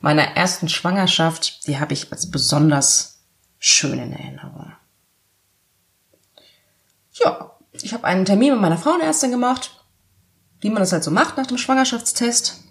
meiner 0.00 0.36
ersten 0.36 0.68
Schwangerschaft, 0.68 1.66
die 1.66 1.78
habe 1.78 1.92
ich 1.92 2.12
als 2.12 2.30
besonders 2.30 3.20
schön 3.58 3.98
in 3.98 4.12
Erinnerung. 4.12 4.72
Ja, 7.12 7.52
ich 7.72 7.92
habe 7.92 8.04
einen 8.04 8.24
Termin 8.24 8.52
mit 8.52 8.60
meiner 8.60 8.78
Frauenärztin 8.78 9.30
gemacht 9.30 9.81
wie 10.62 10.70
man 10.70 10.80
das 10.80 10.92
halt 10.92 11.04
so 11.04 11.10
macht 11.10 11.36
nach 11.36 11.46
dem 11.46 11.58
Schwangerschaftstest. 11.58 12.62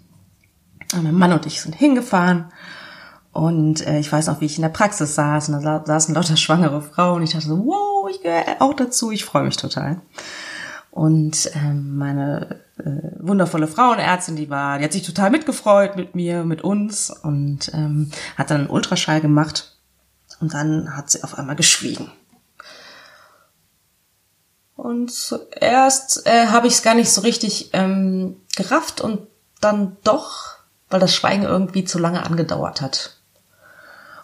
Mein 0.94 1.14
Mann 1.14 1.32
und 1.32 1.46
ich 1.46 1.60
sind 1.60 1.74
hingefahren 1.74 2.52
und 3.32 3.86
äh, 3.86 3.98
ich 3.98 4.10
weiß 4.12 4.26
noch, 4.26 4.40
wie 4.40 4.46
ich 4.46 4.56
in 4.56 4.62
der 4.62 4.68
Praxis 4.68 5.14
saß 5.14 5.50
und 5.50 5.62
da 5.62 5.82
saßen 5.84 6.14
lauter 6.14 6.36
schwangere 6.36 6.82
Frauen 6.82 7.16
und 7.16 7.22
ich 7.22 7.32
dachte 7.32 7.46
so, 7.46 7.64
wow, 7.64 8.10
ich 8.10 8.20
gehöre 8.22 8.60
auch 8.60 8.74
dazu, 8.74 9.10
ich 9.10 9.24
freue 9.24 9.44
mich 9.44 9.56
total. 9.56 10.00
Und 10.90 11.50
ähm, 11.54 11.96
meine 11.96 12.60
äh, 12.78 13.16
wundervolle 13.20 13.66
Frauenärztin, 13.66 14.36
die 14.36 14.50
war, 14.50 14.78
die 14.78 14.84
hat 14.84 14.92
sich 14.92 15.02
total 15.02 15.30
mitgefreut 15.30 15.96
mit 15.96 16.14
mir, 16.14 16.44
mit 16.44 16.62
uns 16.62 17.08
und 17.10 17.72
ähm, 17.72 18.10
hat 18.36 18.50
dann 18.50 18.62
einen 18.62 18.70
Ultraschall 18.70 19.22
gemacht 19.22 19.78
und 20.40 20.52
dann 20.52 20.94
hat 20.94 21.10
sie 21.10 21.24
auf 21.24 21.38
einmal 21.38 21.56
geschwiegen. 21.56 22.10
Und 24.76 25.12
zuerst 25.12 26.26
äh, 26.26 26.46
habe 26.48 26.66
ich 26.66 26.74
es 26.74 26.82
gar 26.82 26.94
nicht 26.94 27.10
so 27.10 27.20
richtig 27.20 27.70
ähm, 27.72 28.36
gerafft 28.56 29.00
und 29.00 29.26
dann 29.60 29.96
doch, 30.02 30.56
weil 30.90 31.00
das 31.00 31.14
Schweigen 31.14 31.44
irgendwie 31.44 31.84
zu 31.84 31.98
lange 31.98 32.24
angedauert 32.24 32.80
hat. 32.80 33.16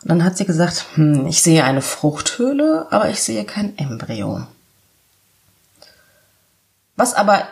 Und 0.02 0.10
dann 0.10 0.24
hat 0.24 0.36
sie 0.36 0.46
gesagt, 0.46 0.86
hm, 0.94 1.26
ich 1.26 1.42
sehe 1.42 1.64
eine 1.64 1.82
Fruchthöhle, 1.82 2.86
aber 2.90 3.08
ich 3.10 3.22
sehe 3.22 3.44
kein 3.44 3.76
Embryo. 3.78 4.46
Was 6.96 7.14
aber 7.14 7.46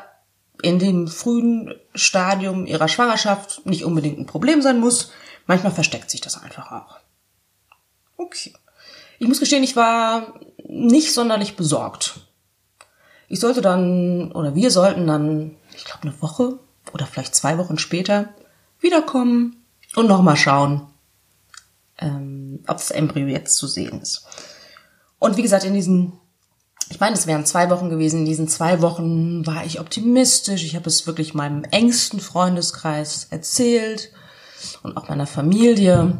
in 0.63 0.79
dem 0.79 1.09
frühen 1.09 1.75
Stadium 1.95 2.67
ihrer 2.67 2.89
Schwangerschaft 2.89 3.67
nicht 3.67 3.85
unbedingt 3.85 4.19
ein 4.19 4.27
Problem 4.27 4.63
sein 4.63 4.81
muss. 4.81 5.13
Manchmal 5.47 5.73
versteckt 5.73 6.11
sich 6.11 6.21
das 6.21 6.43
einfach 6.43 6.73
auch. 6.73 6.97
Okay. 8.17 8.53
Ich 9.19 9.29
muss 9.29 9.41
gestehen, 9.41 9.63
ich 9.63 9.77
war 9.77 10.35
nicht 10.67 11.15
sonderlich 11.15 11.57
besorgt. 11.57 12.26
Ich 13.29 13.41
sollte 13.41 13.61
dann, 13.61 14.33
oder 14.33 14.55
wir 14.55 14.71
sollten 14.71 15.07
dann, 15.07 15.57
ich 15.75 15.85
glaube, 15.85 16.03
eine 16.03 16.23
Woche 16.23 16.59
oder 16.93 17.07
vielleicht 17.07 17.35
zwei 17.35 17.59
Wochen 17.59 17.79
später 17.79 18.29
wiederkommen 18.81 19.65
und 19.97 20.07
nochmal 20.07 20.37
schauen, 20.37 20.87
ähm, 21.99 22.61
ob 22.67 22.77
das 22.77 22.91
Embryo 22.91 23.27
jetzt 23.27 23.57
zu 23.57 23.67
sehen 23.67 24.01
ist. 24.01 24.27
Und 25.19 25.37
wie 25.37 25.43
gesagt, 25.43 25.65
in 25.65 25.75
diesen, 25.75 26.13
ich 26.89 27.01
meine, 27.01 27.17
es 27.17 27.27
wären 27.27 27.47
zwei 27.47 27.71
Wochen 27.71 27.89
gewesen, 27.89 28.21
in 28.21 28.27
diesen 28.27 28.49
zwei 28.49 28.81
Wochen 28.81 29.47
war 29.47 29.65
ich 29.65 29.81
optimistisch. 29.81 30.63
Ich 30.65 30.77
habe 30.77 30.89
es 30.89 31.07
wirklich 31.07 31.35
meinem 31.35 31.65
engsten 31.65 32.21
Freundeskreis 32.21 33.29
erzählt 33.31 34.13
und 34.83 34.97
auch 34.97 35.09
meiner 35.09 35.27
Familie. 35.27 36.19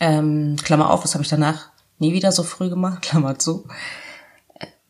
Ähm, 0.00 0.56
Klammer 0.62 0.90
auf, 0.90 1.02
das 1.02 1.14
habe 1.14 1.22
ich 1.22 1.30
danach 1.30 1.70
nie 1.98 2.12
wieder 2.12 2.32
so 2.32 2.42
früh 2.42 2.68
gemacht, 2.68 3.02
Klammer 3.02 3.38
zu. 3.38 3.66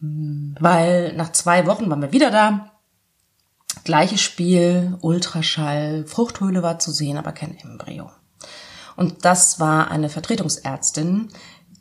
Weil 0.01 1.13
nach 1.15 1.33
zwei 1.33 1.67
Wochen 1.67 1.91
waren 1.91 2.01
wir 2.01 2.13
wieder 2.13 2.31
da. 2.31 2.73
Gleiches 3.85 4.21
Spiel, 4.21 4.97
Ultraschall, 5.01 6.05
Fruchthöhle 6.07 6.63
war 6.63 6.79
zu 6.79 6.91
sehen, 6.91 7.19
aber 7.19 7.33
kein 7.33 7.57
Embryo. 7.57 8.11
Und 8.97 9.25
das 9.25 9.61
war 9.61 9.91
eine 9.91 10.09
Vertretungsärztin, 10.09 11.29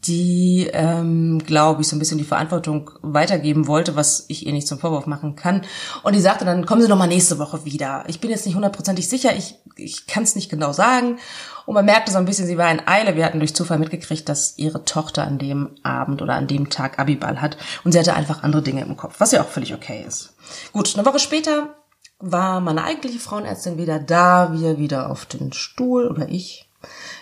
die, 0.06 0.70
ähm, 0.72 1.40
glaube 1.46 1.82
ich, 1.82 1.88
so 1.88 1.96
ein 1.96 2.00
bisschen 2.00 2.18
die 2.18 2.24
Verantwortung 2.24 2.92
weitergeben 3.02 3.68
wollte, 3.68 3.96
was 3.96 4.26
ich 4.30 4.46
ihr 4.46 4.54
nicht 4.54 4.68
zum 4.68 4.80
Vorwurf 4.80 5.08
machen 5.08 5.36
kann. 5.36 5.64
Und 6.04 6.16
die 6.16 6.22
sagte 6.22 6.46
dann, 6.46 6.66
kommen 6.66 6.82
Sie 6.82 6.88
noch 6.88 6.98
mal 6.98 7.08
nächste 7.08 7.38
Woche 7.38 7.66
wieder. 7.66 8.06
Ich 8.08 8.22
bin 8.22 8.30
jetzt 8.30 8.46
nicht 8.46 8.56
hundertprozentig 8.56 9.10
sicher, 9.10 9.36
ich, 9.36 9.56
ich 9.76 10.08
kann 10.08 10.24
es 10.24 10.36
nicht 10.36 10.50
genau 10.50 10.72
sagen. 10.72 11.18
Und 11.66 11.74
man 11.74 11.86
merkte 11.86 12.12
so 12.12 12.18
ein 12.18 12.26
bisschen, 12.26 12.48
sie 12.48 12.58
war 12.58 12.72
in 12.72 12.88
Eile. 12.88 13.16
Wir 13.16 13.26
hatten 13.26 13.40
durch 13.40 13.54
Zufall 13.54 13.78
mitgekriegt, 13.78 14.28
dass 14.30 14.58
ihre 14.58 14.86
Tochter 14.86 15.24
an 15.24 15.38
dem 15.38 15.72
Abend 15.84 16.22
oder 16.22 16.34
an 16.34 16.48
dem 16.48 16.70
Tag 16.70 16.98
Abiball 16.98 17.42
hat. 17.42 17.58
Und 17.84 17.92
sie 17.92 18.00
hatte 18.00 18.16
einfach 18.16 18.42
andere 18.42 18.62
Dinge 18.62 18.82
im 18.82 18.96
Kopf, 18.98 19.16
was 19.20 19.34
ja 19.34 19.42
auch 19.42 19.50
völlig 19.50 19.74
okay 19.74 20.04
ist. 20.08 20.34
Gut, 20.72 20.96
eine 20.96 21.06
Woche 21.06 21.20
später 21.20 21.76
war 22.20 22.60
meine 22.62 22.84
eigentliche 22.84 23.20
Frauenärztin 23.20 23.78
wieder 23.78 24.00
da, 24.00 24.54
wir 24.54 24.78
wieder 24.78 25.10
auf 25.10 25.26
den 25.26 25.54
Stuhl 25.54 26.08
oder 26.08 26.30
ich. 26.30 26.70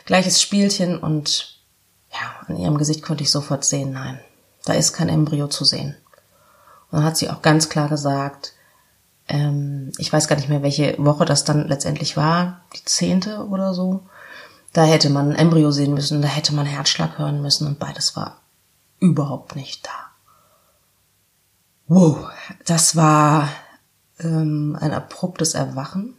Gleiches 0.05 0.41
Spielchen 0.41 0.97
und 0.97 1.56
ja, 2.19 2.35
an 2.47 2.57
ihrem 2.57 2.77
Gesicht 2.77 3.03
konnte 3.03 3.23
ich 3.23 3.31
sofort 3.31 3.63
sehen, 3.63 3.91
nein, 3.91 4.19
da 4.65 4.73
ist 4.73 4.93
kein 4.93 5.09
Embryo 5.09 5.47
zu 5.47 5.65
sehen. 5.65 5.95
Und 6.89 6.99
dann 6.99 7.03
hat 7.03 7.17
sie 7.17 7.29
auch 7.29 7.41
ganz 7.41 7.69
klar 7.69 7.89
gesagt, 7.89 8.53
ähm, 9.27 9.91
ich 9.97 10.11
weiß 10.11 10.27
gar 10.27 10.35
nicht 10.35 10.49
mehr, 10.49 10.63
welche 10.63 10.95
Woche 10.97 11.25
das 11.25 11.43
dann 11.43 11.67
letztendlich 11.67 12.15
war, 12.17 12.61
die 12.73 12.83
zehnte 12.85 13.45
oder 13.47 13.73
so. 13.73 14.03
Da 14.73 14.83
hätte 14.83 15.09
man 15.09 15.31
ein 15.31 15.35
Embryo 15.35 15.71
sehen 15.71 15.93
müssen, 15.93 16.21
da 16.21 16.27
hätte 16.27 16.53
man 16.53 16.65
Herzschlag 16.65 17.17
hören 17.17 17.41
müssen 17.41 17.67
und 17.67 17.79
beides 17.79 18.15
war 18.15 18.39
überhaupt 18.99 19.55
nicht 19.55 19.85
da. 19.85 19.91
Wow, 21.87 22.29
das 22.65 22.95
war 22.95 23.49
ähm, 24.19 24.77
ein 24.79 24.93
abruptes 24.93 25.53
Erwachen. 25.53 26.15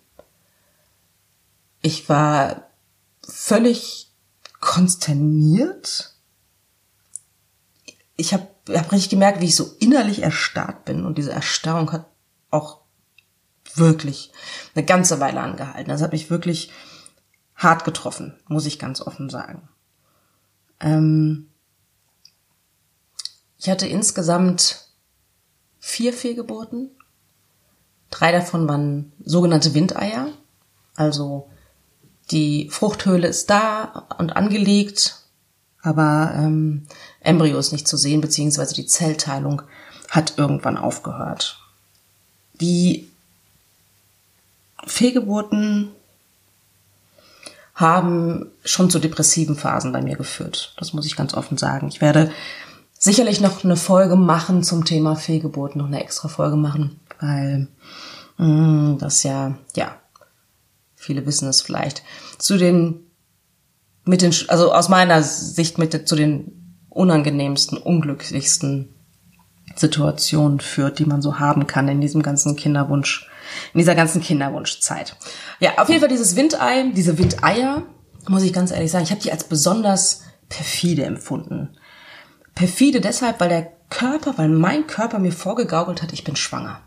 Ich 1.82 2.08
war 2.08 2.62
völlig 3.26 4.07
konsterniert. 4.60 6.14
Ich 8.16 8.32
habe 8.32 8.48
hab 8.70 8.92
richtig 8.92 9.10
gemerkt, 9.10 9.40
wie 9.40 9.46
ich 9.46 9.56
so 9.56 9.76
innerlich 9.78 10.22
erstarrt 10.22 10.84
bin 10.84 11.04
und 11.04 11.18
diese 11.18 11.32
Erstarrung 11.32 11.92
hat 11.92 12.06
auch 12.50 12.80
wirklich 13.74 14.32
eine 14.74 14.84
ganze 14.84 15.20
Weile 15.20 15.40
angehalten. 15.40 15.90
Das 15.90 16.02
hat 16.02 16.12
mich 16.12 16.30
wirklich 16.30 16.70
hart 17.54 17.84
getroffen, 17.84 18.38
muss 18.48 18.66
ich 18.66 18.78
ganz 18.78 19.00
offen 19.00 19.30
sagen. 19.30 19.68
Ähm 20.80 21.48
ich 23.58 23.68
hatte 23.68 23.86
insgesamt 23.86 24.88
vier 25.78 26.12
Fehlgeburten. 26.12 26.90
Drei 28.10 28.32
davon 28.32 28.68
waren 28.68 29.12
sogenannte 29.24 29.74
Windeier, 29.74 30.28
also 30.94 31.50
die 32.30 32.68
Fruchthöhle 32.70 33.28
ist 33.28 33.50
da 33.50 34.06
und 34.18 34.36
angelegt, 34.36 35.22
aber 35.82 36.32
ähm, 36.36 36.86
Embryo 37.20 37.58
ist 37.58 37.72
nicht 37.72 37.88
zu 37.88 37.96
sehen, 37.96 38.20
beziehungsweise 38.20 38.74
die 38.74 38.86
Zellteilung 38.86 39.62
hat 40.10 40.34
irgendwann 40.36 40.76
aufgehört. 40.76 41.60
Die 42.60 43.08
Fehlgeburten 44.86 45.90
haben 47.74 48.46
schon 48.64 48.90
zu 48.90 48.98
depressiven 48.98 49.56
Phasen 49.56 49.92
bei 49.92 50.02
mir 50.02 50.16
geführt. 50.16 50.74
Das 50.78 50.92
muss 50.92 51.06
ich 51.06 51.14
ganz 51.14 51.34
offen 51.34 51.56
sagen. 51.56 51.88
Ich 51.88 52.00
werde 52.00 52.32
sicherlich 52.98 53.40
noch 53.40 53.62
eine 53.62 53.76
Folge 53.76 54.16
machen 54.16 54.64
zum 54.64 54.84
Thema 54.84 55.14
Fehlgeburten, 55.14 55.80
noch 55.80 55.86
eine 55.86 56.02
extra 56.02 56.28
Folge 56.28 56.56
machen, 56.56 56.98
weil 57.20 57.68
mh, 58.38 58.46
mm, 58.46 58.98
das 58.98 59.22
ja, 59.22 59.56
ja, 59.76 59.94
viele 61.08 61.24
wissen 61.24 61.48
es 61.48 61.62
vielleicht, 61.62 62.02
zu 62.36 62.58
den, 62.58 63.00
mit 64.04 64.20
den, 64.20 64.34
also 64.48 64.74
aus 64.74 64.90
meiner 64.90 65.22
Sicht 65.22 65.78
mit 65.78 66.06
zu 66.06 66.16
den 66.16 66.76
unangenehmsten, 66.90 67.78
unglücklichsten 67.78 68.94
Situationen 69.74 70.60
führt, 70.60 70.98
die 70.98 71.06
man 71.06 71.22
so 71.22 71.38
haben 71.38 71.66
kann 71.66 71.88
in 71.88 72.02
diesem 72.02 72.22
ganzen 72.22 72.56
Kinderwunsch 72.56 73.26
in 73.72 73.78
dieser 73.78 73.94
ganzen 73.94 74.20
Kinderwunschzeit. 74.20 75.16
Ja, 75.58 75.78
auf 75.78 75.88
jeden 75.88 76.00
Fall 76.00 76.10
dieses 76.10 76.36
Windei, 76.36 76.90
diese 76.94 77.16
Windeier, 77.16 77.84
muss 78.26 78.42
ich 78.42 78.52
ganz 78.52 78.70
ehrlich 78.70 78.90
sagen, 78.90 79.04
ich 79.04 79.10
habe 79.10 79.22
die 79.22 79.32
als 79.32 79.44
besonders 79.44 80.24
perfide 80.50 81.06
empfunden. 81.06 81.70
Perfide 82.54 83.00
deshalb, 83.00 83.40
weil 83.40 83.48
der 83.48 83.72
Körper, 83.88 84.36
weil 84.36 84.50
mein 84.50 84.86
Körper 84.86 85.18
mir 85.18 85.32
vorgegaukelt 85.32 86.02
hat, 86.02 86.12
ich 86.12 86.24
bin 86.24 86.36
schwanger. 86.36 86.82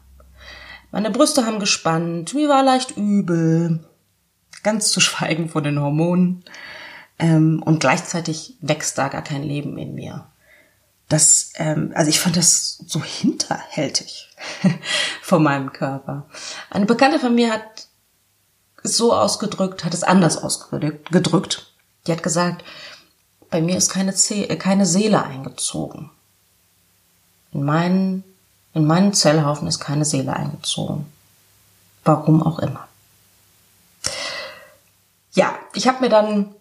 Meine 0.91 1.09
Brüste 1.09 1.47
haben 1.47 1.59
gespannt, 1.59 2.35
mir 2.35 2.49
war 2.49 2.61
leicht 2.63 2.97
übel, 2.97 3.79
ganz 4.63 4.91
zu 4.91 4.99
schweigen 4.99 5.49
von 5.49 5.63
den 5.63 5.79
Hormonen. 5.79 6.43
Ähm, 7.19 7.61
und 7.63 7.79
gleichzeitig 7.79 8.55
wächst 8.61 8.97
da 8.97 9.07
gar 9.07 9.21
kein 9.21 9.43
Leben 9.43 9.77
in 9.77 9.93
mir. 9.93 10.25
Das, 11.07 11.51
ähm, 11.55 11.91
also 11.93 12.09
ich 12.09 12.19
fand 12.19 12.37
das 12.37 12.83
so 12.87 13.03
hinterhältig 13.03 14.29
von 15.21 15.43
meinem 15.43 15.73
Körper. 15.73 16.25
Eine 16.69 16.85
Bekannte 16.85 17.19
von 17.19 17.35
mir 17.35 17.51
hat 17.51 17.87
es 18.83 18.97
so 18.97 19.13
ausgedrückt, 19.13 19.85
hat 19.85 19.93
es 19.93 20.03
anders 20.03 20.37
ausgedrückt. 20.37 21.73
Die 22.07 22.11
hat 22.11 22.23
gesagt, 22.23 22.63
bei 23.51 23.61
mir 23.61 23.77
ist 23.77 23.91
keine, 23.91 24.15
Ze 24.15 24.49
äh, 24.49 24.55
keine 24.55 24.85
Seele 24.85 25.23
eingezogen. 25.23 26.09
In 27.51 27.63
meinen, 27.63 28.23
in 28.73 28.87
meinen 28.87 29.13
Zellhaufen 29.13 29.67
ist 29.67 29.79
keine 29.79 30.05
Seele 30.05 30.33
eingezogen. 30.33 31.05
Warum 32.03 32.41
auch 32.41 32.59
immer. 32.59 32.87
Ich 35.73 35.87
habe 35.87 36.01
mir 36.01 36.09
dann 36.09 36.55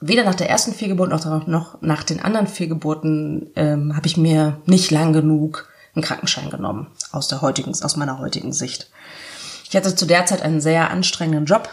weder 0.00 0.24
nach 0.24 0.34
der 0.34 0.50
ersten 0.50 0.72
Fehlgeburt 0.72 1.10
noch, 1.10 1.46
noch 1.46 1.80
nach 1.80 2.02
den 2.02 2.20
anderen 2.20 2.46
Fehlgeburten 2.46 3.50
ähm, 3.56 3.96
habe 3.96 4.06
ich 4.06 4.16
mir 4.16 4.60
nicht 4.66 4.90
lang 4.90 5.12
genug 5.12 5.68
einen 5.94 6.04
Krankenschein 6.04 6.50
genommen 6.50 6.88
aus 7.12 7.28
der 7.28 7.40
heutigen, 7.40 7.70
aus 7.70 7.96
meiner 7.96 8.18
heutigen 8.18 8.52
Sicht. 8.52 8.90
Ich 9.68 9.76
hatte 9.76 9.94
zu 9.94 10.06
der 10.06 10.26
Zeit 10.26 10.42
einen 10.42 10.60
sehr 10.60 10.90
anstrengenden 10.90 11.46
Job 11.46 11.68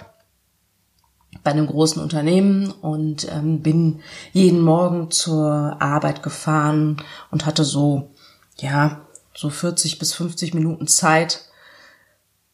bei 1.44 1.52
einem 1.52 1.68
großen 1.68 2.02
Unternehmen 2.02 2.72
und 2.72 3.28
ähm, 3.32 3.62
bin 3.62 4.02
jeden 4.32 4.62
Morgen 4.62 5.12
zur 5.12 5.78
Arbeit 5.80 6.24
gefahren 6.24 6.98
und 7.32 7.46
hatte 7.46 7.64
so, 7.64 8.12
ja, 8.58 9.02
so 9.34 9.50
40 9.50 9.98
bis 9.98 10.14
50 10.14 10.54
Minuten 10.54 10.88
Zeit, 10.88 11.46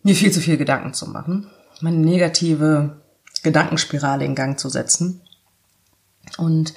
mir 0.03 0.15
viel 0.15 0.31
zu 0.31 0.39
viel 0.39 0.57
Gedanken 0.57 0.93
zu 0.93 1.07
machen, 1.07 1.49
meine 1.81 1.97
negative 1.97 3.01
Gedankenspirale 3.43 4.25
in 4.25 4.35
Gang 4.35 4.59
zu 4.59 4.69
setzen. 4.69 5.21
Und 6.37 6.73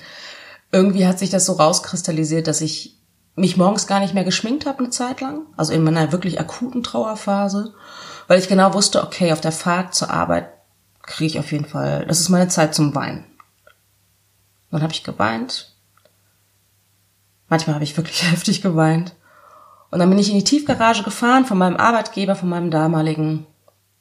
irgendwie 0.72 1.06
hat 1.06 1.18
sich 1.18 1.30
das 1.30 1.46
so 1.46 1.54
rauskristallisiert, 1.54 2.46
dass 2.46 2.60
ich 2.60 2.96
mich 3.34 3.56
morgens 3.56 3.86
gar 3.86 4.00
nicht 4.00 4.14
mehr 4.14 4.24
geschminkt 4.24 4.66
habe 4.66 4.80
eine 4.80 4.90
Zeit 4.90 5.20
lang, 5.20 5.46
also 5.56 5.72
in 5.72 5.82
meiner 5.82 6.12
wirklich 6.12 6.40
akuten 6.40 6.82
Trauerphase, 6.82 7.74
weil 8.28 8.38
ich 8.38 8.48
genau 8.48 8.74
wusste, 8.74 9.02
okay, 9.02 9.32
auf 9.32 9.40
der 9.40 9.52
Fahrt 9.52 9.94
zur 9.94 10.10
Arbeit 10.10 10.52
kriege 11.02 11.26
ich 11.26 11.38
auf 11.38 11.50
jeden 11.50 11.64
Fall, 11.64 12.06
das 12.06 12.20
ist 12.20 12.28
meine 12.28 12.48
Zeit 12.48 12.74
zum 12.74 12.94
Weinen. 12.94 13.24
Dann 14.70 14.82
habe 14.82 14.92
ich 14.92 15.02
geweint. 15.02 15.74
Manchmal 17.48 17.74
habe 17.74 17.84
ich 17.84 17.96
wirklich 17.96 18.22
heftig 18.30 18.62
geweint. 18.62 19.16
Und 19.90 19.98
dann 19.98 20.08
bin 20.08 20.18
ich 20.18 20.28
in 20.28 20.36
die 20.36 20.44
Tiefgarage 20.44 21.02
gefahren 21.02 21.44
von 21.44 21.58
meinem 21.58 21.76
Arbeitgeber, 21.76 22.36
von 22.36 22.48
meinem 22.48 22.70
damaligen, 22.70 23.46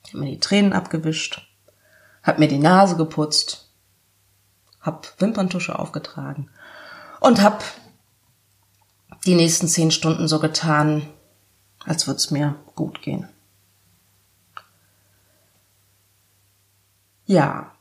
ich 0.06 0.13
habe 0.13 0.24
mir 0.24 0.30
die 0.30 0.39
Tränen 0.39 0.74
abgewischt, 0.74 1.49
habe 2.23 2.39
mir 2.39 2.47
die 2.47 2.59
Nase 2.59 2.95
geputzt, 2.95 3.69
habe 4.81 5.08
Wimperntusche 5.17 5.77
aufgetragen 5.77 6.49
und 7.19 7.41
habe 7.41 7.63
die 9.25 9.36
nächsten 9.36 9.67
zehn 9.67 9.91
Stunden 9.91 10.27
so 10.27 10.39
getan, 10.39 11.08
als 11.86 12.08
würde 12.08 12.17
es 12.17 12.32
mir 12.32 12.55
gut 12.75 13.01
gehen. 13.01 13.27
Ja, 17.25 17.71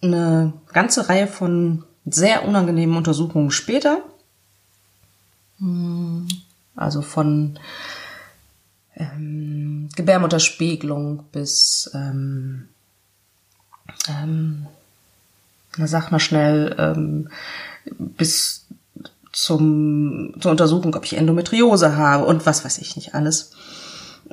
eine 0.00 0.52
ganze 0.72 1.08
Reihe 1.08 1.26
von 1.26 1.84
sehr 2.04 2.46
unangenehmen 2.46 2.96
Untersuchungen 2.96 3.50
später, 3.50 4.02
hm, 5.58 6.28
also 6.76 7.02
von 7.02 7.58
ähm, 8.98 9.88
Gebärmutterspiegelung 9.96 11.24
bis, 11.32 11.90
ähm, 11.94 12.68
ähm, 14.08 14.66
na 15.76 15.86
sag 15.86 16.10
mal 16.10 16.18
schnell, 16.18 16.74
ähm, 16.78 17.28
bis 17.98 18.66
zum, 19.32 20.34
zur 20.40 20.50
Untersuchung, 20.50 20.94
ob 20.94 21.04
ich 21.04 21.16
Endometriose 21.16 21.96
habe 21.96 22.24
und 22.24 22.44
was 22.44 22.64
weiß 22.64 22.78
ich 22.78 22.96
nicht 22.96 23.14
alles. 23.14 23.52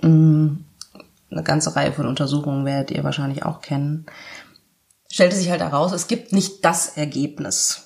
Hm, 0.01 0.65
eine 1.29 1.43
ganze 1.43 1.75
Reihe 1.75 1.93
von 1.93 2.07
Untersuchungen 2.07 2.65
werdet 2.65 2.91
ihr 2.91 3.03
wahrscheinlich 3.03 3.43
auch 3.43 3.61
kennen, 3.61 4.05
stellte 5.11 5.35
sich 5.35 5.49
halt 5.49 5.61
heraus, 5.61 5.91
es 5.91 6.07
gibt 6.07 6.33
nicht 6.33 6.65
das 6.65 6.97
Ergebnis. 6.97 7.84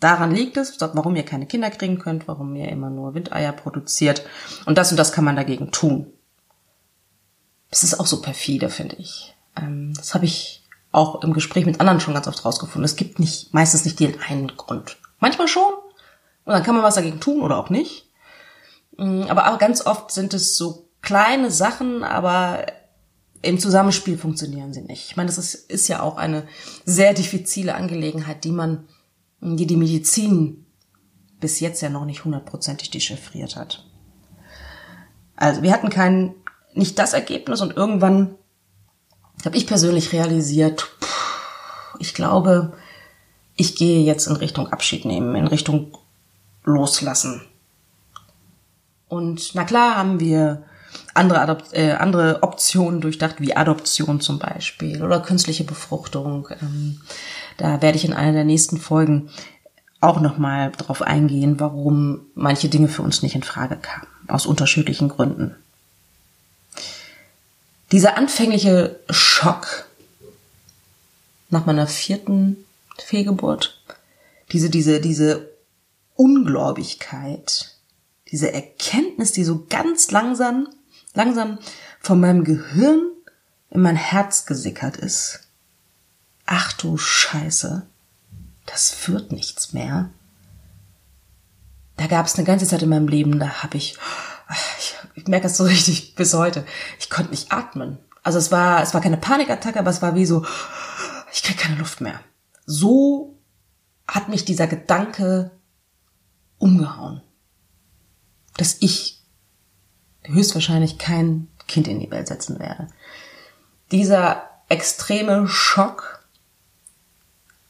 Daran 0.00 0.34
liegt 0.34 0.56
es, 0.56 0.80
warum 0.80 1.16
ihr 1.16 1.24
keine 1.24 1.46
Kinder 1.46 1.70
kriegen 1.70 1.98
könnt, 1.98 2.28
warum 2.28 2.54
ihr 2.56 2.68
immer 2.68 2.90
nur 2.90 3.14
Windeier 3.14 3.52
produziert. 3.52 4.24
Und 4.66 4.76
das 4.76 4.90
und 4.90 4.98
das 4.98 5.12
kann 5.12 5.24
man 5.24 5.36
dagegen 5.36 5.70
tun. 5.70 6.12
Das 7.70 7.82
ist 7.82 7.98
auch 7.98 8.06
so 8.06 8.20
perfide, 8.20 8.68
finde 8.68 8.96
ich. 8.96 9.34
Ähm, 9.56 9.94
das 9.96 10.14
habe 10.14 10.26
ich 10.26 10.62
auch 10.92 11.22
im 11.22 11.32
Gespräch 11.32 11.66
mit 11.66 11.80
anderen 11.80 12.00
schon 12.00 12.14
ganz 12.14 12.28
oft 12.28 12.44
rausgefunden. 12.44 12.84
Es 12.84 12.96
gibt 12.96 13.18
nicht, 13.18 13.52
meistens 13.52 13.84
nicht 13.84 13.98
den 13.98 14.20
einen 14.20 14.48
Grund. 14.56 14.98
Manchmal 15.18 15.48
schon. 15.48 15.72
Und 16.44 16.52
dann 16.52 16.62
kann 16.62 16.74
man 16.74 16.84
was 16.84 16.94
dagegen 16.94 17.20
tun 17.20 17.40
oder 17.40 17.58
auch 17.58 17.70
nicht. 17.70 18.08
Mm, 18.96 19.22
aber 19.22 19.52
auch 19.52 19.58
ganz 19.58 19.84
oft 19.86 20.10
sind 20.10 20.34
es 20.34 20.56
so 20.56 20.88
kleine 21.02 21.50
Sachen, 21.50 22.04
aber 22.04 22.66
im 23.42 23.58
Zusammenspiel 23.58 24.16
funktionieren 24.16 24.72
sie 24.72 24.82
nicht. 24.82 25.06
Ich 25.10 25.16
meine, 25.16 25.28
das 25.28 25.38
ist, 25.38 25.54
ist 25.54 25.88
ja 25.88 26.00
auch 26.00 26.16
eine 26.16 26.46
sehr 26.84 27.12
diffizile 27.12 27.74
Angelegenheit, 27.74 28.44
die 28.44 28.52
man, 28.52 28.88
die 29.44 29.66
die 29.66 29.76
Medizin 29.76 30.64
bis 31.40 31.60
jetzt 31.60 31.82
ja 31.82 31.90
noch 31.90 32.06
nicht 32.06 32.24
hundertprozentig 32.24 32.90
dechiffriert 32.90 33.56
hat. 33.56 33.84
Also 35.36 35.62
wir 35.62 35.72
hatten 35.72 35.90
kein, 35.90 36.34
nicht 36.72 36.98
das 36.98 37.12
Ergebnis 37.12 37.60
und 37.60 37.76
irgendwann 37.76 38.36
habe 39.44 39.56
ich 39.56 39.66
persönlich 39.66 40.12
realisiert, 40.12 40.88
ich 41.98 42.14
glaube, 42.14 42.72
ich 43.56 43.76
gehe 43.76 44.02
jetzt 44.02 44.26
in 44.26 44.36
Richtung 44.36 44.72
Abschied 44.72 45.04
nehmen, 45.04 45.34
in 45.34 45.46
Richtung 45.46 45.96
Loslassen. 46.64 47.42
Und 49.08 49.54
na 49.54 49.64
klar 49.64 49.96
haben 49.96 50.18
wir 50.18 50.64
andere, 51.12 51.58
äh, 51.72 51.92
andere 51.92 52.42
Optionen 52.42 53.00
durchdacht, 53.00 53.36
wie 53.38 53.54
Adoption 53.54 54.20
zum 54.20 54.38
Beispiel 54.38 55.02
oder 55.02 55.20
künstliche 55.20 55.64
Befruchtung. 55.64 56.48
Ähm, 56.60 57.00
da 57.56 57.82
werde 57.82 57.96
ich 57.96 58.04
in 58.04 58.12
einer 58.12 58.32
der 58.32 58.44
nächsten 58.44 58.78
Folgen 58.78 59.30
auch 60.00 60.20
nochmal 60.20 60.72
drauf 60.72 61.02
eingehen, 61.02 61.60
warum 61.60 62.26
manche 62.34 62.68
Dinge 62.68 62.88
für 62.88 63.02
uns 63.02 63.22
nicht 63.22 63.34
in 63.34 63.42
Frage 63.42 63.76
kamen, 63.76 64.06
aus 64.28 64.46
unterschiedlichen 64.46 65.08
Gründen. 65.08 65.54
Dieser 67.92 68.16
anfängliche 68.16 68.98
Schock 69.08 69.86
nach 71.48 71.64
meiner 71.66 71.86
vierten 71.86 72.56
Fehlgeburt, 72.98 73.80
diese, 74.52 74.68
diese, 74.68 75.00
diese 75.00 75.50
Ungläubigkeit, 76.16 77.76
diese 78.30 78.52
Erkenntnis, 78.52 79.32
die 79.32 79.44
so 79.44 79.64
ganz 79.68 80.10
langsam 80.10 80.68
langsam 81.14 81.58
von 82.00 82.20
meinem 82.20 82.44
Gehirn 82.44 83.10
in 83.70 83.80
mein 83.80 83.96
Herz 83.96 84.46
gesickert 84.46 84.96
ist. 84.96 85.43
Ach 86.46 86.72
du 86.72 86.96
Scheiße, 86.96 87.86
das 88.66 89.08
wird 89.08 89.32
nichts 89.32 89.72
mehr. 89.72 90.10
Da 91.96 92.06
gab 92.06 92.26
es 92.26 92.34
eine 92.34 92.44
ganze 92.44 92.66
Zeit 92.66 92.82
in 92.82 92.88
meinem 92.88 93.08
Leben, 93.08 93.38
da 93.38 93.62
habe 93.62 93.76
ich, 93.76 93.96
ich, 94.78 94.94
ich 95.14 95.26
merke 95.28 95.44
das 95.44 95.56
so 95.56 95.64
richtig 95.64 96.14
bis 96.16 96.34
heute, 96.34 96.66
ich 96.98 97.08
konnte 97.08 97.30
nicht 97.30 97.52
atmen. 97.52 97.98
Also 98.22 98.38
es 98.38 98.50
war, 98.50 98.82
es 98.82 98.94
war 98.94 99.00
keine 99.00 99.16
Panikattacke, 99.16 99.78
aber 99.78 99.90
es 99.90 100.02
war 100.02 100.14
wie 100.14 100.26
so, 100.26 100.44
ich 101.32 101.42
krieg 101.42 101.58
keine 101.58 101.76
Luft 101.76 102.00
mehr. 102.00 102.20
So 102.66 103.38
hat 104.08 104.28
mich 104.28 104.44
dieser 104.44 104.66
Gedanke 104.66 105.50
umgehauen, 106.58 107.22
dass 108.56 108.76
ich 108.80 109.22
höchstwahrscheinlich 110.24 110.98
kein 110.98 111.48
Kind 111.68 111.88
in 111.88 112.00
die 112.00 112.10
Welt 112.10 112.28
setzen 112.28 112.58
werde. 112.58 112.88
Dieser 113.90 114.48
extreme 114.68 115.46
Schock 115.48 116.13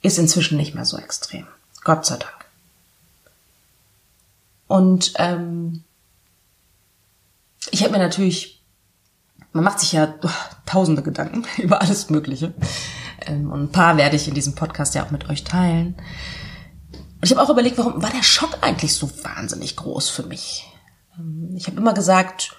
ist 0.05 0.19
inzwischen 0.19 0.59
nicht 0.59 0.75
mehr 0.75 0.85
so 0.85 0.99
extrem. 0.99 1.47
Gott 1.83 2.05
sei 2.05 2.19
Dank. 2.19 2.45
Und 4.67 5.15
ähm, 5.17 5.83
ich 7.71 7.83
habe 7.83 7.93
mir 7.93 7.99
natürlich, 7.99 8.63
man 9.53 9.65
macht 9.65 9.81
sich 9.81 9.93
ja 9.93 10.15
oh, 10.23 10.29
tausende 10.67 11.03
Gedanken 11.03 11.45
über 11.57 11.81
alles 11.81 12.11
Mögliche. 12.11 12.53
Ähm, 13.23 13.51
und 13.51 13.63
ein 13.63 13.73
paar 13.73 13.97
werde 13.97 14.17
ich 14.17 14.29
in 14.29 14.35
diesem 14.35 14.55
Podcast 14.55 14.95
ja 14.95 15.07
auch 15.07 15.11
mit 15.11 15.31
euch 15.31 15.43
teilen. 15.43 15.95
Und 16.93 17.23
ich 17.23 17.31
habe 17.31 17.41
auch 17.41 17.51
überlegt, 17.51 17.79
warum 17.79 18.03
war 18.03 18.11
der 18.11 18.23
Schock 18.23 18.59
eigentlich 18.61 18.95
so 18.95 19.11
wahnsinnig 19.25 19.75
groß 19.75 20.11
für 20.11 20.25
mich? 20.25 20.67
Ähm, 21.19 21.55
ich 21.57 21.67
habe 21.67 21.79
immer 21.79 21.95
gesagt, 21.95 22.55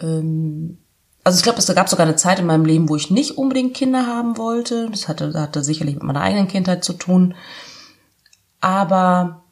ähm, 0.00 0.78
also 1.26 1.38
ich 1.38 1.42
glaube, 1.42 1.58
es 1.58 1.66
gab 1.74 1.88
sogar 1.88 2.06
eine 2.06 2.14
Zeit 2.14 2.38
in 2.38 2.46
meinem 2.46 2.64
Leben, 2.64 2.88
wo 2.88 2.94
ich 2.94 3.10
nicht 3.10 3.36
unbedingt 3.36 3.74
Kinder 3.74 4.06
haben 4.06 4.36
wollte. 4.38 4.88
Das 4.90 5.08
hatte, 5.08 5.34
hatte 5.34 5.64
sicherlich 5.64 5.96
mit 5.96 6.04
meiner 6.04 6.20
eigenen 6.20 6.46
Kindheit 6.46 6.84
zu 6.84 6.92
tun. 6.92 7.34
Aber 8.60 9.42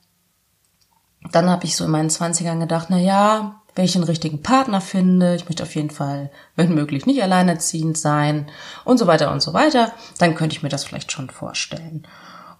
dann 1.32 1.50
habe 1.50 1.64
ich 1.64 1.74
so 1.74 1.84
in 1.84 1.90
meinen 1.90 2.10
Zwanzigern 2.10 2.60
gedacht, 2.60 2.90
na 2.90 2.98
ja, 2.98 3.60
wenn 3.74 3.86
ich 3.86 3.96
einen 3.96 4.04
richtigen 4.04 4.40
Partner 4.40 4.80
finde, 4.80 5.34
ich 5.34 5.46
möchte 5.46 5.64
auf 5.64 5.74
jeden 5.74 5.90
Fall, 5.90 6.30
wenn 6.54 6.76
möglich, 6.76 7.06
nicht 7.06 7.20
alleinerziehend 7.24 7.98
sein 7.98 8.48
und 8.84 8.98
so 8.98 9.08
weiter 9.08 9.32
und 9.32 9.42
so 9.42 9.52
weiter, 9.52 9.90
dann 10.18 10.36
könnte 10.36 10.54
ich 10.54 10.62
mir 10.62 10.68
das 10.68 10.84
vielleicht 10.84 11.10
schon 11.10 11.28
vorstellen. 11.28 12.06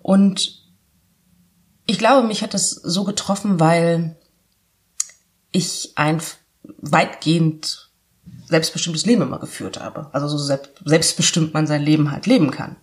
Und 0.03 0.61
ich 1.87 2.01
glaube, 2.01 2.27
mich 2.27 2.43
hat 2.43 2.53
das 2.53 2.71
so 2.71 3.05
getroffen, 3.05 3.61
weil 3.61 4.17
ich 5.53 5.93
ein 5.95 6.21
weitgehend 6.79 7.84
selbstbestimmtes 8.47 9.07
Leben 9.07 9.23
immer 9.23 9.39
geführt 9.39 9.81
habe. 9.81 10.09
Also 10.13 10.29
so 10.29 10.57
selbstbestimmt 10.85 11.55
man 11.55 11.67
sein 11.67 11.83
Leben 11.83 12.11
halt 12.11 12.27
leben 12.27 12.51
kann. 12.51 12.77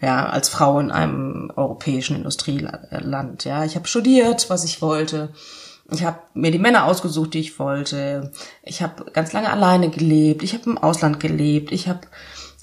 Ja, 0.00 0.26
als 0.26 0.48
Frau 0.48 0.80
in 0.80 0.90
einem 0.90 1.52
europäischen 1.54 2.16
Industrieland. 2.16 3.44
Ja, 3.44 3.64
ich 3.64 3.76
habe 3.76 3.88
studiert, 3.88 4.50
was 4.50 4.64
ich 4.64 4.82
wollte. 4.82 5.32
Ich 5.90 6.04
habe 6.04 6.18
mir 6.34 6.50
die 6.50 6.58
Männer 6.58 6.84
ausgesucht, 6.84 7.34
die 7.34 7.40
ich 7.40 7.58
wollte. 7.58 8.32
Ich 8.62 8.82
habe 8.82 9.10
ganz 9.12 9.32
lange 9.32 9.50
alleine 9.50 9.90
gelebt. 9.90 10.42
Ich 10.42 10.54
habe 10.54 10.64
im 10.64 10.78
Ausland 10.78 11.20
gelebt. 11.20 11.72
Ich 11.72 11.88
habe 11.88 12.00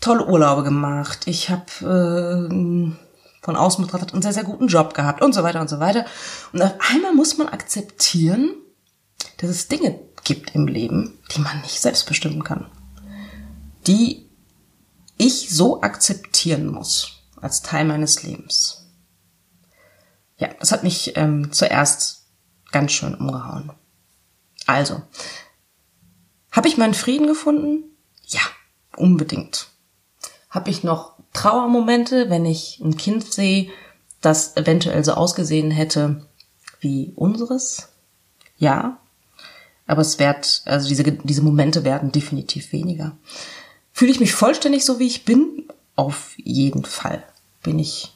tolle 0.02 0.28
Urlaube 0.28 0.63
gemacht. 0.63 1.22
Ich 1.26 1.50
habe 1.50 1.65
äh, 1.82 2.94
von 3.41 3.56
außen 3.56 3.84
betrachtet 3.84 4.13
einen 4.13 4.22
sehr, 4.22 4.34
sehr 4.34 4.44
guten 4.44 4.67
Job 4.67 4.94
gehabt 4.94 5.22
und 5.22 5.34
so 5.34 5.44
weiter 5.44 5.62
und 5.62 5.70
so 5.70 5.80
weiter. 5.80 6.06
Und 6.52 6.62
auf 6.62 6.74
einmal 6.94 7.13
muss 7.13 7.38
man 7.38 7.48
akzeptieren, 7.48 8.56
dass 9.38 9.50
es 9.50 9.67
Dinge 9.67 10.00
gibt 10.32 10.56
im 10.56 10.65
Leben, 10.65 11.20
die 11.36 11.41
man 11.41 11.60
nicht 11.60 11.82
selbst 11.82 12.08
bestimmen 12.08 12.46
kann. 12.46 12.72
Die 13.86 14.30
ich 15.17 15.50
so 15.50 15.82
akzeptieren 15.82 16.67
muss 16.67 17.24
als 17.36 17.62
Teil 17.62 17.84
meines 17.84 18.24
Lebens. 18.24 18.88
Ja, 20.38 20.48
das 20.58 20.72
hat 20.72 20.84
mich 20.84 21.17
ähm, 21.17 21.52
zuerst 21.52 22.28
ganz 22.72 22.94
schön 22.94 23.13
umgehauen. 23.13 23.74
Also, 24.67 25.02
habe 26.50 26.70
ich 26.70 26.78
meinen 26.78 26.94
Frieden 26.94 27.28
gefunden? 27.28 27.84
Ja, 28.28 28.39
unbedingt. 28.96 29.67
Habe 30.50 30.70
ich 30.70 30.86
noch 30.86 31.17
Trauermomente, 31.34 32.30
wenn 32.30 32.46
ich 32.46 32.80
ein 32.80 32.96
Kind 32.96 33.26
sehe, 33.26 33.70
das 34.22 34.56
eventuell 34.56 35.04
so 35.04 35.13
ausgesehen 35.13 35.72
hätte 35.72 36.26
wie 36.80 37.12
unseres? 37.17 37.89
Ja, 38.56 39.01
aber 39.88 40.02
es 40.02 40.20
wird, 40.20 40.62
also 40.65 40.88
diese, 40.88 41.04
diese 41.04 41.41
Momente 41.41 41.84
werden 41.84 42.12
definitiv 42.12 42.72
weniger. 42.72 43.17
Fühle 43.91 44.12
ich 44.12 44.20
mich 44.20 44.34
vollständig 44.34 44.86
so, 44.86 45.00
wie 45.00 45.08
ich 45.08 45.26
bin? 45.26 45.67
Auf 45.96 46.34
jeden 46.38 46.86
Fall. 46.86 47.24
Bin 47.63 47.78
ich 47.78 48.15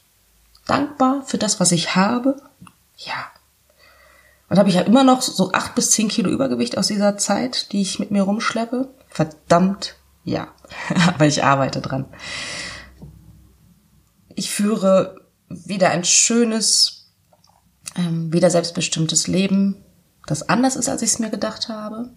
dankbar 0.65 1.23
für 1.25 1.37
das, 1.37 1.59
was 1.59 1.71
ich 1.71 1.95
habe? 1.95 2.41
Ja. 2.97 3.31
Und 4.49 4.57
habe 4.57 4.69
ich 4.69 4.75
ja 4.75 4.81
immer 4.81 5.03
noch 5.03 5.21
so 5.21 5.51
acht 5.51 5.75
bis 5.75 5.91
zehn 5.91 6.07
Kilo 6.07 6.29
Übergewicht 6.29 6.77
aus 6.77 6.87
dieser 6.87 7.17
Zeit, 7.17 7.71
die 7.71 7.81
ich 7.81 7.99
mit 7.99 8.11
mir 8.11 8.23
rumschleppe? 8.23 8.89
Verdammt, 9.09 9.95
ja. 10.23 10.47
Aber 11.07 11.25
ich 11.25 11.43
arbeite 11.43 11.81
dran. 11.81 12.05
Ich 14.35 14.51
führe 14.51 15.21
wieder 15.49 15.89
ein 15.89 16.03
schönes, 16.03 17.11
ähm, 17.95 18.31
wieder 18.31 18.49
selbstbestimmtes 18.49 19.27
Leben 19.27 19.84
das 20.25 20.47
anders 20.49 20.75
ist, 20.75 20.89
als 20.89 21.01
ich 21.01 21.11
es 21.11 21.19
mir 21.19 21.29
gedacht 21.29 21.69
habe. 21.69 22.13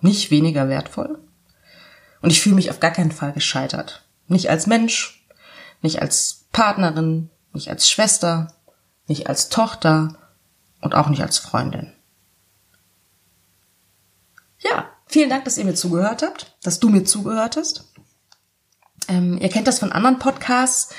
Nicht 0.00 0.30
weniger 0.30 0.68
wertvoll. 0.68 1.18
Und 2.22 2.30
ich 2.30 2.40
fühle 2.40 2.54
mich 2.54 2.70
auf 2.70 2.80
gar 2.80 2.90
keinen 2.90 3.12
Fall 3.12 3.32
gescheitert. 3.32 4.04
Nicht 4.26 4.50
als 4.50 4.66
Mensch, 4.66 5.26
nicht 5.82 6.00
als 6.00 6.46
Partnerin, 6.52 7.30
nicht 7.52 7.68
als 7.68 7.90
Schwester, 7.90 8.54
nicht 9.06 9.28
als 9.28 9.48
Tochter 9.48 10.16
und 10.80 10.94
auch 10.94 11.08
nicht 11.08 11.22
als 11.22 11.38
Freundin. 11.38 11.92
Ja, 14.58 14.90
vielen 15.06 15.30
Dank, 15.30 15.44
dass 15.44 15.58
ihr 15.58 15.64
mir 15.64 15.74
zugehört 15.74 16.22
habt, 16.22 16.56
dass 16.62 16.80
du 16.80 16.88
mir 16.88 17.04
zugehört 17.04 17.56
hast. 17.56 17.92
Ähm, 19.08 19.38
ihr 19.40 19.48
kennt 19.48 19.66
das 19.66 19.78
von 19.78 19.92
anderen 19.92 20.18
Podcasts. 20.18 20.94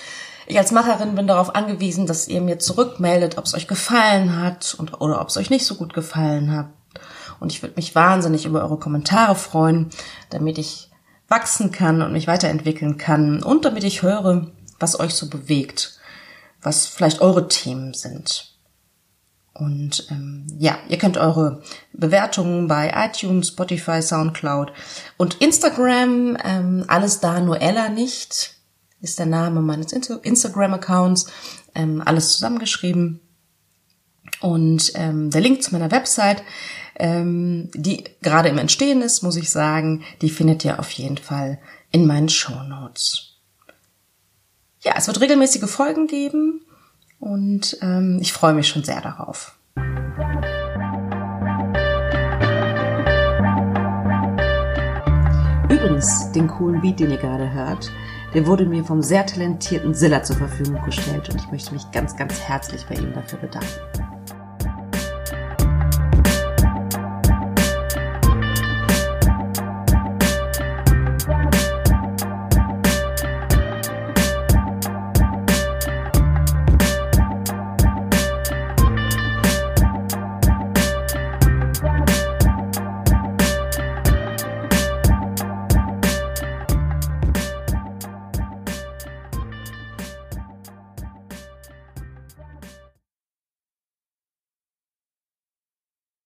Ich 0.52 0.58
als 0.58 0.74
Macherin 0.74 1.16
bin 1.16 1.28
darauf 1.28 1.56
angewiesen, 1.56 2.08
dass 2.08 2.28
ihr 2.28 2.42
mir 2.42 2.60
zurückmeldet, 2.60 3.38
ob 3.38 3.46
es 3.46 3.54
euch 3.54 3.70
gefallen 3.70 4.36
hat 4.36 4.76
und, 4.78 5.00
oder 5.00 5.22
ob 5.22 5.30
es 5.30 5.38
euch 5.38 5.50
nicht 5.50 5.66
so 5.66 5.76
gut 5.76 5.94
gefallen 5.94 6.54
hat. 6.54 6.68
Und 7.40 7.54
ich 7.54 7.62
würde 7.62 7.78
mich 7.78 7.96
wahnsinnig 7.96 8.46
über 8.46 8.62
eure 8.62 8.78
Kommentare 8.78 9.36
freuen, 9.36 9.92
damit 10.30 10.58
ich 10.58 10.92
wachsen 11.30 11.72
kann 11.72 12.02
und 12.02 12.12
mich 12.12 12.28
weiterentwickeln 12.28 12.98
kann 12.98 13.42
und 13.42 13.64
damit 13.64 13.86
ich 13.86 14.02
höre, 14.02 14.52
was 14.78 15.00
euch 15.00 15.14
so 15.14 15.30
bewegt, 15.30 15.98
was 16.62 16.86
vielleicht 16.86 17.22
eure 17.22 17.48
Themen 17.48 17.94
sind. 17.94 18.58
Und 19.54 20.08
ähm, 20.12 20.48
ja, 20.60 20.78
ihr 20.90 20.98
könnt 20.98 21.16
eure 21.16 21.62
Bewertungen 21.94 22.68
bei 22.68 22.92
iTunes, 22.94 23.48
Spotify, 23.48 24.02
SoundCloud 24.02 24.74
und 25.16 25.36
Instagram, 25.36 26.36
ähm, 26.44 26.84
alles 26.90 27.22
da, 27.22 27.40
nur 27.40 27.62
Ella 27.62 27.88
nicht 27.88 28.60
ist 29.02 29.20
der 29.20 29.26
Name 29.26 29.62
meines 29.62 29.92
Instagram-Accounts, 29.94 31.28
ähm, 31.76 32.02
alles 32.06 32.34
zusammengeschrieben. 32.34 33.20
Und 34.40 34.92
ähm, 34.96 35.30
der 35.30 35.42
Link 35.42 35.64
zu 35.64 35.72
meiner 35.74 35.92
Website, 35.92 36.44
ähm, 36.96 37.70
die 37.74 38.04
gerade 38.22 38.50
im 38.50 38.58
Entstehen 38.58 39.02
ist, 39.02 39.22
muss 39.24 39.36
ich 39.36 39.50
sagen, 39.50 40.04
die 40.22 40.30
findet 40.30 40.64
ihr 40.66 40.80
auf 40.80 40.92
jeden 40.92 41.18
Fall 41.18 41.60
in 41.92 42.06
meinen 42.06 42.30
Show 42.30 42.64
Notes. 42.64 43.38
Ja, 44.82 44.94
es 44.98 45.08
wird 45.08 45.22
regelmäßige 45.22 45.70
Folgen 45.70 46.08
geben 46.08 46.66
und 47.20 47.78
ähm, 47.82 48.18
ich 48.22 48.34
freue 48.34 48.54
mich 48.54 48.68
schon 48.68 48.84
sehr 48.84 49.02
darauf. 49.02 49.56
Übrigens, 55.70 56.32
den 56.32 56.48
coolen 56.48 56.82
Beat, 56.82 57.00
den 57.00 57.12
ihr 57.12 57.18
gerade 57.18 57.52
hört, 57.52 57.92
der 58.34 58.48
wurde 58.48 58.66
mir 58.66 58.84
vom 58.84 59.02
sehr 59.02 59.26
talentierten 59.26 59.94
Silla 59.94 60.24
zur 60.24 60.38
Verfügung 60.38 60.82
gestellt 60.84 61.30
und 61.30 61.36
ich 61.36 61.52
möchte 61.52 61.74
mich 61.74 61.90
ganz, 61.92 62.16
ganz 62.16 62.40
herzlich 62.40 62.86
bei 62.86 62.96
ihm 62.96 63.14
dafür 63.14 63.40
bedanken. 63.40 64.11